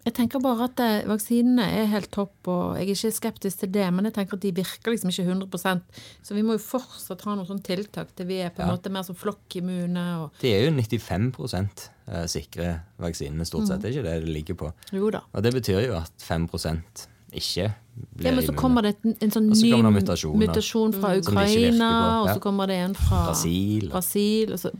Jeg 0.00 0.14
tenker 0.16 0.40
bare 0.40 0.64
at 0.70 0.80
eh, 0.80 1.02
vaksinene 1.08 1.66
er 1.82 1.90
helt 1.92 2.08
topp, 2.14 2.48
og 2.48 2.78
jeg 2.78 2.86
er 2.86 2.94
ikke 2.94 3.10
skeptisk 3.12 3.60
til 3.60 3.72
det, 3.74 3.84
men 3.92 4.08
jeg 4.08 4.14
tenker 4.16 4.38
at 4.38 4.44
de 4.46 4.52
virker 4.56 4.94
liksom 4.94 5.12
ikke 5.12 5.26
100% 5.28 6.00
så 6.24 6.36
vi 6.36 6.44
må 6.46 6.56
jo 6.56 6.62
fortsatt 6.64 7.26
ha 7.26 7.34
noen 7.36 7.48
sånne 7.48 7.66
tiltak 7.66 8.14
til 8.16 8.30
vi 8.30 8.40
er 8.40 8.54
på 8.54 8.62
en 8.64 8.70
Ja. 8.70 8.76
måte 8.78 8.92
mer 8.92 9.04
som 9.04 9.18
flokkimmune. 9.18 10.06
Og, 10.22 10.30
De 10.40 10.54
er 10.54 10.64
jo 10.64 10.72
95 10.72 11.90
eh, 12.08 12.26
sikre 12.26 12.80
vaksinene, 12.98 13.44
stort 13.44 13.68
sett. 13.68 13.82
Det 13.82 13.90
er 13.90 13.98
ikke 13.98 14.08
det 14.08 14.24
det 14.24 14.34
ligger 14.34 14.54
på. 14.54 14.72
jo 14.92 15.10
da. 15.10 15.20
Og 15.34 15.42
det 15.42 15.52
betyr 15.54 15.86
jo 15.86 15.96
at 16.00 16.12
5% 16.18 17.06
ikke 17.32 17.72
blir 18.16 18.26
Ja, 18.26 18.32
men 18.34 18.44
så 18.46 18.54
kommer 18.56 18.82
det 18.82 18.96
en, 19.04 19.16
en 19.20 19.30
sånn 19.30 19.50
ny 19.52 19.70
mutasjon 19.82 20.94
fra 20.96 21.12
Ukraina, 21.18 22.22
og 22.22 22.28
så 22.34 22.40
kommer 22.40 22.66
det 22.66 22.80
en 22.86 22.94
fra 22.94 23.26
Brasil. 23.28 23.90
Brasil 23.92 24.52
og 24.56 24.58
så, 24.58 24.72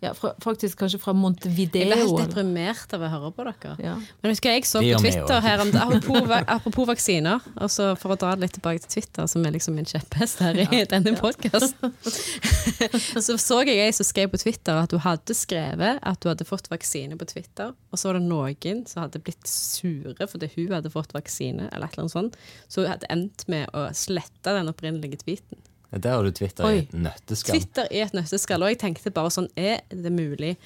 ja, 0.00 0.12
fra, 0.14 0.30
faktisk 0.42 0.78
kanskje 0.78 1.00
fra 1.02 1.12
Montevideo. 1.16 1.82
Jeg 1.82 1.90
ble 1.90 1.96
helt 1.98 2.20
deprimert 2.20 2.92
av 2.94 3.02
å 3.02 3.08
høre 3.10 3.30
på 3.34 3.46
dere. 3.48 3.72
Ja. 3.82 3.96
Men 4.22 4.30
husker 4.30 4.54
jeg 4.54 4.66
så 4.70 4.82
på 4.84 5.00
Twitter 5.02 5.42
her 5.42 5.62
om 5.64 5.72
det, 5.74 5.80
apropos, 5.82 6.34
apropos 6.56 6.88
vaksiner, 6.92 7.48
og 7.58 7.72
så 7.74 7.88
for 7.98 8.14
å 8.14 8.18
dra 8.20 8.36
det 8.36 8.46
litt 8.46 8.54
tilbake 8.54 8.84
til 8.84 8.92
Twitter, 8.94 9.26
som 9.30 9.42
er 9.42 9.56
liksom 9.56 9.74
min 9.74 9.88
kjepphest 9.88 10.44
her 10.44 10.60
i 10.62 10.84
denne 10.92 11.16
podkasten, 11.18 11.96
så 13.26 13.38
så 13.42 13.60
jeg 13.66 13.82
ei 13.82 13.90
som 13.96 14.06
skrev 14.06 14.30
på 14.30 14.38
Twitter 14.44 14.78
at 14.78 14.94
hun 14.94 15.02
hadde 15.02 15.34
skrevet 15.34 15.98
at 15.98 16.22
hun 16.22 16.30
hadde 16.30 16.46
fått 16.46 16.70
vaksine 16.70 17.18
på 17.18 17.26
Twitter, 17.32 17.74
og 17.74 17.98
så 17.98 18.12
var 18.12 18.20
det 18.20 18.28
noen 18.30 18.84
som 18.86 19.02
hadde 19.02 19.22
blitt 19.24 19.50
sure 19.50 20.30
fordi 20.30 20.52
hun 20.54 20.76
hadde 20.76 20.94
fått 20.94 21.16
vaksine, 21.16 21.72
eller 21.72 21.90
et 21.90 21.98
eller 21.98 22.06
annet 22.06 22.14
sånt, 22.14 22.38
så 22.70 22.84
hun 22.84 22.92
hadde 22.94 23.10
endt 23.10 23.48
med 23.50 23.66
å 23.74 23.88
slette 23.98 24.54
den 24.54 24.70
opprinnelige 24.70 25.24
tweeten. 25.24 25.58
Der 25.90 26.12
har 26.12 26.22
du 26.26 26.30
Twitter 26.36 26.68
i 26.68 26.82
et 26.82 26.92
nøtteskall. 26.92 27.56
Twitter 27.56 27.88
i 27.94 28.02
et 28.04 28.12
nøtteskall, 28.12 28.64
og 28.64 28.74
jeg 28.74 28.78
tenkte 28.82 29.12
bare 29.14 29.32
sånn, 29.32 29.48
er 29.56 29.80
det 29.88 30.12
mulig? 30.12 30.56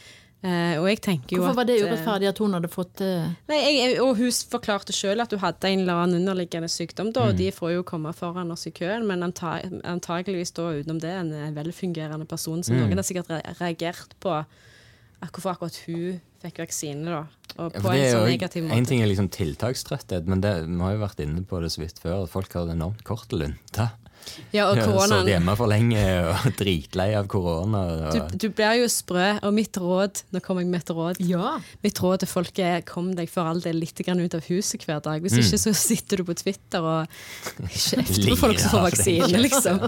Uh, 0.43 0.75
og 0.81 0.89
jeg 0.89 0.99
tenker 1.05 1.37
jo 1.37 1.45
Hvorfor 1.45 1.61
var 1.61 1.67
det 1.69 1.77
eh, 1.79 1.85
urettferdig 1.87 2.27
at 2.27 2.41
hun 2.43 2.57
hadde 2.57 2.67
fått 2.67 2.99
uh... 3.07 3.29
Nei, 3.47 3.59
jeg, 3.63 3.93
og 4.03 4.17
Hun 4.19 4.33
forklarte 4.51 4.91
sjøl 4.91 5.23
at 5.23 5.31
hun 5.31 5.39
hadde 5.39 5.69
en 5.71 5.85
eller 5.85 6.01
annen 6.03 6.19
underliggende 6.19 6.67
sykdom, 6.73 7.13
da, 7.15 7.29
Mm. 7.29 7.31
og 7.31 7.39
de 7.39 7.47
får 7.55 7.71
jo 7.77 7.85
komme 7.87 8.11
foran 8.19 8.51
oss 8.51 8.67
i 8.67 8.73
køen, 8.75 9.07
men 9.07 9.23
anta, 9.23 9.61
antageligvis 9.87 10.51
da 10.59 10.73
utenom 10.81 10.99
det 10.99 11.15
en 11.15 11.31
velfungerende 11.55 12.27
person. 12.27 12.59
Mm. 12.59 12.67
Så 12.67 12.75
noen 12.75 12.99
har 12.99 13.07
sikkert 13.07 13.31
reagert 13.61 14.19
på 14.19 14.35
hvorfor 15.23 15.55
akkurat 15.55 15.79
hun 15.87 16.19
fikk 16.43 16.59
vaksine, 16.65 17.07
da. 17.07 17.23
Og 17.63 17.79
på 17.79 17.95
ja, 17.95 18.09
en 18.09 18.15
sånn 18.17 18.31
negativ 18.33 18.67
måte. 18.67 18.81
En 18.81 18.89
ting 18.89 19.03
er 19.05 19.13
liksom 19.13 19.31
tiltakstrøtthet, 19.31 20.27
men 20.27 20.43
det, 20.43 20.57
vi 20.67 20.83
har 20.83 20.97
jo 20.97 21.05
vært 21.05 21.23
inne 21.23 21.47
på 21.47 21.63
det 21.63 21.71
så 21.71 21.85
vidt 21.85 22.03
før, 22.03 22.25
at 22.25 22.33
folk 22.33 22.51
har 22.59 22.67
en 22.67 22.75
enormt 22.81 23.05
kort 23.07 23.31
lunte. 23.31 23.93
Ja, 24.53 24.69
og 24.71 24.79
Ja, 24.79 24.87
Sittet 25.09 25.31
hjemme 25.33 25.55
for 25.59 25.71
lenge 25.71 26.03
og 26.31 26.47
dritlei 26.61 27.09
av 27.19 27.29
korona. 27.31 27.83
Du, 28.13 28.19
Og, 28.23 28.35
du 28.45 28.49
blir 28.53 28.83
jo 28.83 28.89
sprø, 28.93 29.29
og 29.43 29.55
mitt 29.57 29.77
råd 29.81 30.23
Nå 30.33 30.43
kommer 30.45 30.65
jeg 30.65 30.73
med 30.73 30.85
et 30.85 30.93
råd. 30.95 31.21
Ja. 31.27 31.55
Mitt 31.85 32.01
råd 32.03 32.23
til 32.23 32.31
folk 32.31 32.63
er 32.63 32.85
kom 32.87 33.13
deg 33.19 33.31
for 33.33 33.49
all 33.49 33.63
del 33.65 33.81
litt 33.83 34.01
ut 34.03 34.37
av 34.39 34.47
huset 34.49 34.87
hver 34.87 35.03
dag. 35.05 35.21
Mm. 35.21 35.27
Hvis 35.27 35.39
ikke 35.41 35.61
så 35.63 35.75
sitter 35.77 36.23
du 36.23 36.27
på 36.29 36.37
Twitter 36.39 36.85
og 36.85 37.69
kjefter 37.69 38.31
på 38.33 38.39
folk 38.41 38.61
som 38.61 38.77
får 38.77 38.87
vaksine, 38.89 39.43
liksom. 39.43 39.83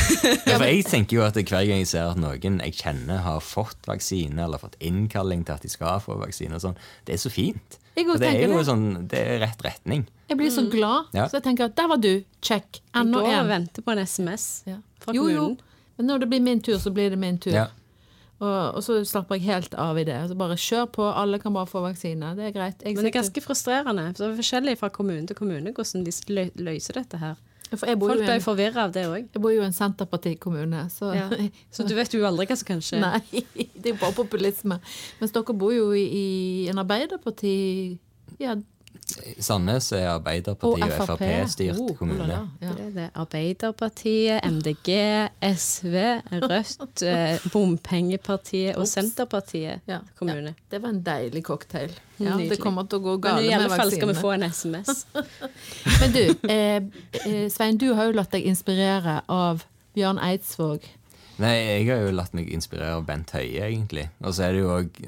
ja, 0.50 0.56
for 0.56 0.66
jeg 0.68 0.86
tenker 0.88 1.18
jo 1.20 1.26
at 1.26 1.38
hver 1.40 1.68
gang 1.68 1.82
jeg 1.82 1.90
ser 1.92 2.10
at 2.12 2.20
noen 2.20 2.60
jeg 2.64 2.76
kjenner 2.80 3.22
har 3.24 3.44
fått 3.44 3.88
vaksine, 3.90 4.38
eller 4.44 4.62
fått 4.62 4.78
innkalling 4.80 5.44
til 5.46 5.56
at 5.56 5.64
de 5.66 5.72
skal 5.72 6.02
få 6.04 6.18
vaksine, 6.20 6.56
og 6.56 6.64
sånn, 6.64 6.80
det 7.06 7.16
er 7.16 7.22
så 7.22 7.32
fint. 7.32 7.80
Jeg 8.06 8.20
det 8.20 8.28
er 8.34 8.48
jo 8.48 8.58
det. 8.58 8.66
sånn, 8.66 9.08
det 9.08 9.18
er 9.18 9.38
rett 9.40 9.62
retning. 9.64 10.06
Jeg 10.28 10.38
blir 10.38 10.50
så 10.50 10.64
glad, 10.70 11.06
Ja. 11.12 11.26
så 11.28 11.38
jeg 11.40 11.42
tenker 11.44 11.64
at 11.64 11.76
der 11.76 11.88
var 11.88 11.96
du. 11.98 12.24
Check. 12.40 12.80
Jeg 12.94 13.00
Enda 13.06 13.18
går 13.18 13.40
og 13.40 13.48
venter 13.48 13.82
på 13.82 13.92
en 13.92 13.98
SMS 14.06 14.62
Ja. 14.66 14.76
fra 15.00 15.12
Jo, 15.14 15.28
jo. 15.28 15.36
kommunen. 15.40 15.58
Men 15.98 16.06
når 16.06 16.18
det 16.20 16.28
blir 16.30 16.40
min 16.42 16.60
tur, 16.60 16.78
så 16.78 16.90
blir 16.92 17.10
det 17.10 17.18
min 17.18 17.38
tur. 17.38 17.52
Ja. 17.52 17.66
Og, 18.40 18.74
og 18.76 18.82
så 18.82 19.04
slapper 19.04 19.36
jeg 19.36 19.42
helt 19.50 19.74
av 19.74 19.98
i 19.98 20.04
det. 20.04 20.14
Altså 20.16 20.34
bare 20.38 20.56
kjør 20.56 20.86
på, 20.90 21.04
alle 21.14 21.38
kan 21.38 21.52
bare 21.52 21.66
få 21.68 21.82
vaksine. 21.84 22.34
Det 22.36 22.46
er 22.46 22.52
greit. 22.52 22.80
Jeg 22.82 22.94
Men 22.96 23.04
det 23.04 23.14
er 23.14 23.18
ganske 23.20 23.42
frustrerende. 23.44 24.16
For 24.16 24.24
det 24.24 24.32
er 24.32 24.42
forskjellig 24.42 24.78
fra 24.78 24.88
kommune 24.88 25.26
til 25.26 25.36
kommune 25.36 25.72
hvordan 25.74 26.04
de 26.04 26.50
løser 26.56 26.94
dette 26.94 27.18
her. 27.20 27.36
Folk 27.70 28.24
ble 28.26 28.40
forvirra 28.42 28.88
av 28.88 28.92
det 28.94 29.04
òg. 29.06 29.28
jeg 29.32 29.42
bor 29.42 29.52
jo 29.54 29.62
i 29.62 29.66
en 29.68 29.76
senterpartikommune, 29.76 30.88
så 30.90 31.14
Ja. 31.14 31.28
Så 31.70 31.86
du 31.86 31.94
vet 31.94 32.12
jo 32.14 32.24
aldri 32.26 32.46
hva 32.50 32.56
som 32.56 32.66
kan 32.66 32.80
skje. 32.82 33.00
Nei, 33.00 33.20
det 33.80 33.86
er 33.86 33.94
jo 33.94 34.00
bare 34.00 34.16
populisme. 34.16 34.80
Mens 35.20 35.32
dere 35.32 35.54
bor 35.54 35.72
jo 35.72 35.92
i, 35.92 36.04
i 36.04 36.68
en 36.72 36.82
arbeiderparti... 36.82 37.98
Ja, 38.40 38.56
Sandnes 39.40 39.90
er 39.96 40.08
Arbeiderpartiet 40.14 40.84
og 41.00 41.06
Frp-styrt 41.08 41.78
Oh, 41.80 41.90
kommune. 41.96 42.26
ja. 42.28 42.40
Det 42.60 42.86
er 42.86 42.90
det. 42.96 43.06
Arbeiderpartiet, 43.14 44.44
MDG, 44.44 44.90
SV, 45.56 45.96
Rødt, 46.44 47.02
eh, 47.12 47.46
Bompengepartiet 47.52 48.76
og 48.76 48.82
Ops. 48.84 48.90
Senterpartiet 48.98 49.80
Ja. 49.88 49.98
kommune. 50.18 50.54
Ja, 50.54 50.68
det 50.70 50.82
var 50.82 50.88
en 50.94 51.02
deilig 51.02 51.42
cocktail. 51.44 51.90
Ja, 52.20 52.36
det 52.36 52.58
kommer 52.60 52.84
til 52.88 52.98
å 53.00 53.02
gå 53.02 53.16
galt 53.20 53.40
Men 53.40 53.44
galt 53.44 53.50
i 53.50 53.54
alle 53.56 53.76
fall 53.76 53.90
skal 53.94 54.08
vi 54.12 54.14
få 54.20 54.32
en 54.34 54.42
SMS. 54.50 55.06
Men 56.00 56.12
du, 56.12 56.22
eh, 56.48 56.82
eh, 57.24 57.48
Svein, 57.50 57.78
du 57.80 57.92
har 57.94 58.10
jo 58.10 58.12
latt 58.18 58.30
deg 58.34 58.44
inspirere 58.50 59.20
av 59.28 59.64
Bjørn 59.96 60.20
Eidsvåg. 60.22 60.84
Nei, 61.40 61.54
jeg 61.56 61.86
har 61.88 62.02
jo 62.04 62.10
latt 62.12 62.34
meg 62.36 62.50
inspirere 62.52 62.98
av 62.98 63.04
Bent 63.08 63.30
Høie, 63.32 63.62
egentlig. 63.70 64.06
Og 64.20 64.34
så 64.36 64.44
er 64.48 64.52
det 64.56 64.60
jo 64.60 64.72
òg 64.74 64.98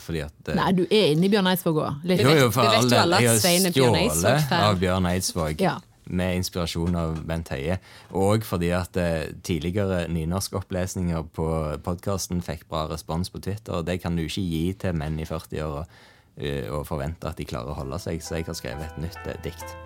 fordi 0.00 0.22
at 0.24 0.48
eh, 0.52 0.56
Nei, 0.56 0.70
du 0.78 0.84
er 0.86 1.10
inne 1.12 1.28
i 1.28 1.32
Bjørn 1.32 1.50
Eidsvåg 1.50 1.80
òg. 1.82 1.98
For 2.00 2.08
vet 2.08 2.22
jo 2.22 3.02
alle 3.02 3.18
at 3.18 3.26
Jeg 3.26 3.30
har 3.34 3.42
Svein 3.42 3.68
er 3.68 3.74
Bjørn 3.76 3.98
Eidsvåg-fan. 4.00 4.46
stjålet 4.46 4.64
av 4.70 4.80
Bjørn 4.80 5.10
Eidsvåg 5.12 5.60
Ja. 5.60 5.74
med 6.08 6.36
inspirasjon 6.38 6.94
av 6.96 7.16
Bent 7.26 7.48
Høie. 7.52 7.78
Og 8.16 8.44
fordi 8.46 8.70
at 8.78 8.96
eh, 8.96 9.26
tidligere 9.42 10.04
nynorskopplesninger 10.08 11.26
på 11.34 11.48
podkasten 11.84 12.40
fikk 12.46 12.68
bra 12.70 12.86
respons 12.92 13.28
på 13.34 13.40
Twitter. 13.42 13.82
Det 13.82 14.00
kan 14.02 14.16
du 14.16 14.22
ikke 14.24 14.44
gi 14.46 14.64
til 14.80 14.94
menn 14.96 15.18
i 15.20 15.26
40-åra 15.28 15.82
og, 15.82 16.78
og 16.78 16.86
forvente 16.86 17.28
at 17.28 17.36
de 17.40 17.44
klarer 17.48 17.72
å 17.74 17.78
holde 17.82 17.98
seg, 17.98 18.22
så 18.22 18.36
jeg 18.38 18.46
har 18.48 18.56
skrevet 18.58 18.86
et 18.92 19.02
nytt 19.02 19.26
eh, 19.26 19.38
dikt. 19.44 19.76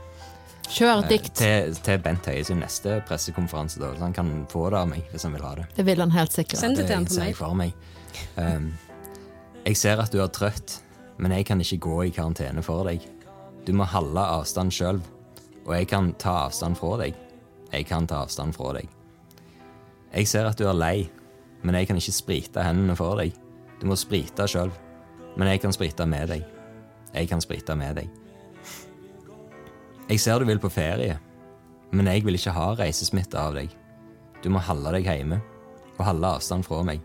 Kjør 0.71 1.03
Eh, 1.03 1.09
dikt. 1.09 1.35
Til, 1.41 1.75
til 1.83 1.99
Bent 2.03 2.27
Høie 2.31 2.45
sin 2.47 2.61
neste 2.63 3.01
pressekonferanse, 3.09 3.81
da, 3.83 3.91
så 3.97 4.07
han 4.07 4.15
kan 4.17 4.31
få 4.51 4.69
det 4.71 4.79
av 4.79 4.91
meg 4.91 5.09
hvis 5.11 5.27
han 5.27 5.35
vil 5.35 5.47
ha 5.47 5.55
det. 5.59 5.67
Det 5.77 5.87
vil 5.87 6.01
han 6.01 6.13
helt 6.15 6.33
sikkert. 6.37 6.61
Send 6.61 6.79
det 6.79 6.87
til 6.87 6.97
han 6.97 7.09
på 7.09 7.51
meg. 7.59 7.73
meg. 7.75 7.75
Um, 8.37 8.71
jeg 9.65 9.77
ser 9.77 10.03
at 10.03 10.13
du 10.15 10.21
er 10.23 10.31
trøtt, 10.33 10.79
men 11.19 11.35
jeg 11.37 11.47
kan 11.49 11.61
ikke 11.61 11.81
gå 11.87 11.97
i 12.07 12.13
karantene 12.15 12.63
for 12.63 12.87
deg. 12.89 13.03
Du 13.67 13.75
må 13.77 13.85
holde 13.85 14.23
avstand 14.39 14.73
sjøl, 14.73 15.03
og 15.67 15.75
jeg 15.75 15.91
kan 15.91 16.15
ta 16.23 16.47
avstand 16.47 16.79
fra 16.79 16.97
deg. 17.03 17.19
Jeg 17.71 17.87
kan 17.87 18.07
ta 18.07 18.23
avstand 18.25 18.55
fra 18.57 18.73
deg. 18.79 18.89
Jeg 20.15 20.27
ser 20.27 20.49
at 20.49 20.59
du 20.59 20.67
er 20.67 20.75
lei, 20.75 21.11
men 21.63 21.77
jeg 21.77 21.91
kan 21.91 21.99
ikke 22.01 22.17
sprite 22.17 22.65
hendene 22.65 22.97
for 22.99 23.21
deg. 23.21 23.35
Du 23.81 23.87
må 23.91 23.99
sprite 23.99 24.47
sjøl, 24.51 24.73
men 25.37 25.51
jeg 25.53 25.63
kan 25.63 25.75
sprite 25.77 26.07
med 26.09 26.33
deg. 26.33 26.47
Jeg 27.15 27.29
kan 27.31 27.43
sprite 27.43 27.77
med 27.79 28.01
deg. 28.01 28.20
Jeg 30.11 30.19
ser 30.19 30.43
du 30.43 30.49
vil 30.49 30.59
på 30.59 30.67
ferie, 30.75 31.21
men 31.95 32.09
jeg 32.11 32.25
vil 32.27 32.35
ikke 32.35 32.51
ha 32.57 32.73
reisesmitte 32.81 33.39
av 33.39 33.55
deg. 33.55 33.71
Du 34.43 34.49
må 34.51 34.59
holde 34.67 34.91
deg 34.97 35.07
hjemme 35.07 35.39
og 35.93 36.01
holde 36.03 36.33
avstand 36.35 36.67
fra 36.67 36.81
meg. 36.83 37.05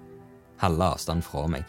Holde 0.57 0.87
avstand 0.95 1.21
fra 1.21 1.43
meg. 1.53 1.67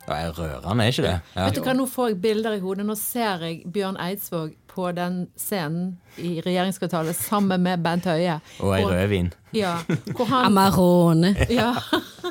Det 0.00 0.16
er 0.16 0.32
rørende, 0.34 0.82
er 0.82 0.90
ikke 0.90 1.04
det? 1.04 1.14
Ja. 1.36 1.44
Vet 1.44 1.60
du 1.60 1.62
hva, 1.62 1.74
Nå 1.78 1.86
får 1.86 2.08
jeg 2.10 2.18
bilder 2.24 2.56
i 2.56 2.62
hodet. 2.64 2.88
Nå 2.88 2.96
ser 2.98 3.44
jeg 3.46 3.60
Bjørn 3.70 4.00
Eidsvåg 4.02 4.56
på 4.70 4.88
den 4.96 5.20
scenen 5.38 5.92
i 6.18 6.40
regjeringskvartalet 6.42 7.14
sammen 7.14 7.62
med 7.62 7.84
Bent 7.84 8.10
Høie. 8.10 8.40
Og 8.64 8.74
ei 8.74 8.82
rødvin. 8.82 9.30
Ja, 9.54 9.76
han 10.32 10.50
Amarone. 10.50 11.36
Ja. 11.52 11.70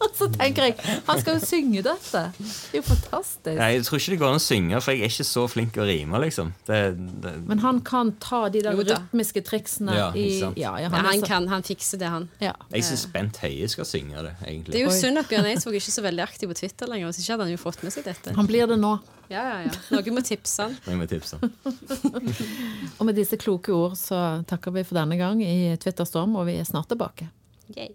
Så 0.20 0.26
tenker 0.32 0.64
jeg, 0.70 0.74
han 1.06 1.20
skal 1.20 1.36
jo 1.38 1.44
synge 1.44 1.82
dette. 1.84 2.20
Det 2.40 2.72
er 2.72 2.78
jo 2.78 2.84
fantastisk. 2.86 3.56
Nei, 3.58 3.68
Jeg 3.76 3.84
tror 3.86 4.00
ikke 4.00 4.12
det 4.14 4.18
går 4.22 4.30
an 4.34 4.38
å 4.40 4.42
synge, 4.44 4.80
for 4.80 4.92
jeg 4.96 5.04
er 5.04 5.12
ikke 5.12 5.26
så 5.28 5.44
flink 5.52 5.76
å 5.80 5.86
rime, 5.88 6.20
liksom. 6.24 6.52
Det, 6.68 6.80
det, 7.24 7.32
Men 7.48 7.62
han 7.64 7.80
kan 7.86 8.12
ta 8.22 8.42
de 8.52 8.62
der 8.64 8.76
Jo 8.76 8.84
rytmiske 8.88 9.42
triksene 9.46 9.96
Ja, 9.96 10.08
i 10.16 10.26
ja, 10.40 10.72
ja, 10.80 10.88
han 10.92 11.04
han, 11.04 11.20
så- 11.20 11.28
kan, 11.30 11.48
han 11.52 11.64
fikser 11.66 12.00
det, 12.00 12.08
han. 12.12 12.28
Ja. 12.40 12.54
jeg 12.72 12.84
syns 12.88 13.06
Bent 13.12 13.40
Høie 13.44 13.68
skal 13.72 13.88
synge 13.88 14.24
det, 14.26 14.34
egentlig. 14.46 14.72
Det 14.74 14.82
er 14.82 14.86
jo 14.88 14.96
synd 14.96 15.20
at 15.20 15.28
Bjørn 15.30 15.48
Eidsvåg 15.52 15.76
ikke 15.80 15.92
er 15.92 15.96
så 16.00 16.04
veldig 16.08 16.24
aktiv 16.26 16.52
på 16.52 16.58
Twitter 16.62 16.90
lenger. 16.90 17.12
Hvis 17.12 17.22
ikke 17.22 17.36
hadde 17.36 17.48
han 17.48 17.54
jo 17.54 17.62
fått 17.62 17.82
med 17.86 17.92
seg 17.96 18.08
dette. 18.08 18.36
Han 18.36 18.48
blir 18.50 18.66
det 18.72 18.80
nå. 18.80 18.96
Ja, 19.30 19.42
ja, 19.46 19.58
ja. 19.68 19.74
Noen 19.94 20.16
må 20.16 20.24
tipse 20.26 20.64
han. 20.66 20.76
Noen 20.88 21.04
må 21.04 21.06
tipse. 21.10 21.38
Og 22.98 23.06
med 23.06 23.14
disse 23.14 23.38
kloke 23.38 23.70
ord 23.76 23.94
så 24.00 24.18
takker 24.50 24.74
vi 24.74 24.82
for 24.88 24.98
denne 24.98 25.20
gang 25.20 25.38
i 25.44 25.76
Twitterstorm, 25.80 26.34
og 26.40 26.48
vi 26.50 26.58
er 26.58 26.66
snart 26.68 26.90
tilbake. 26.90 27.30
Yay. 27.76 27.94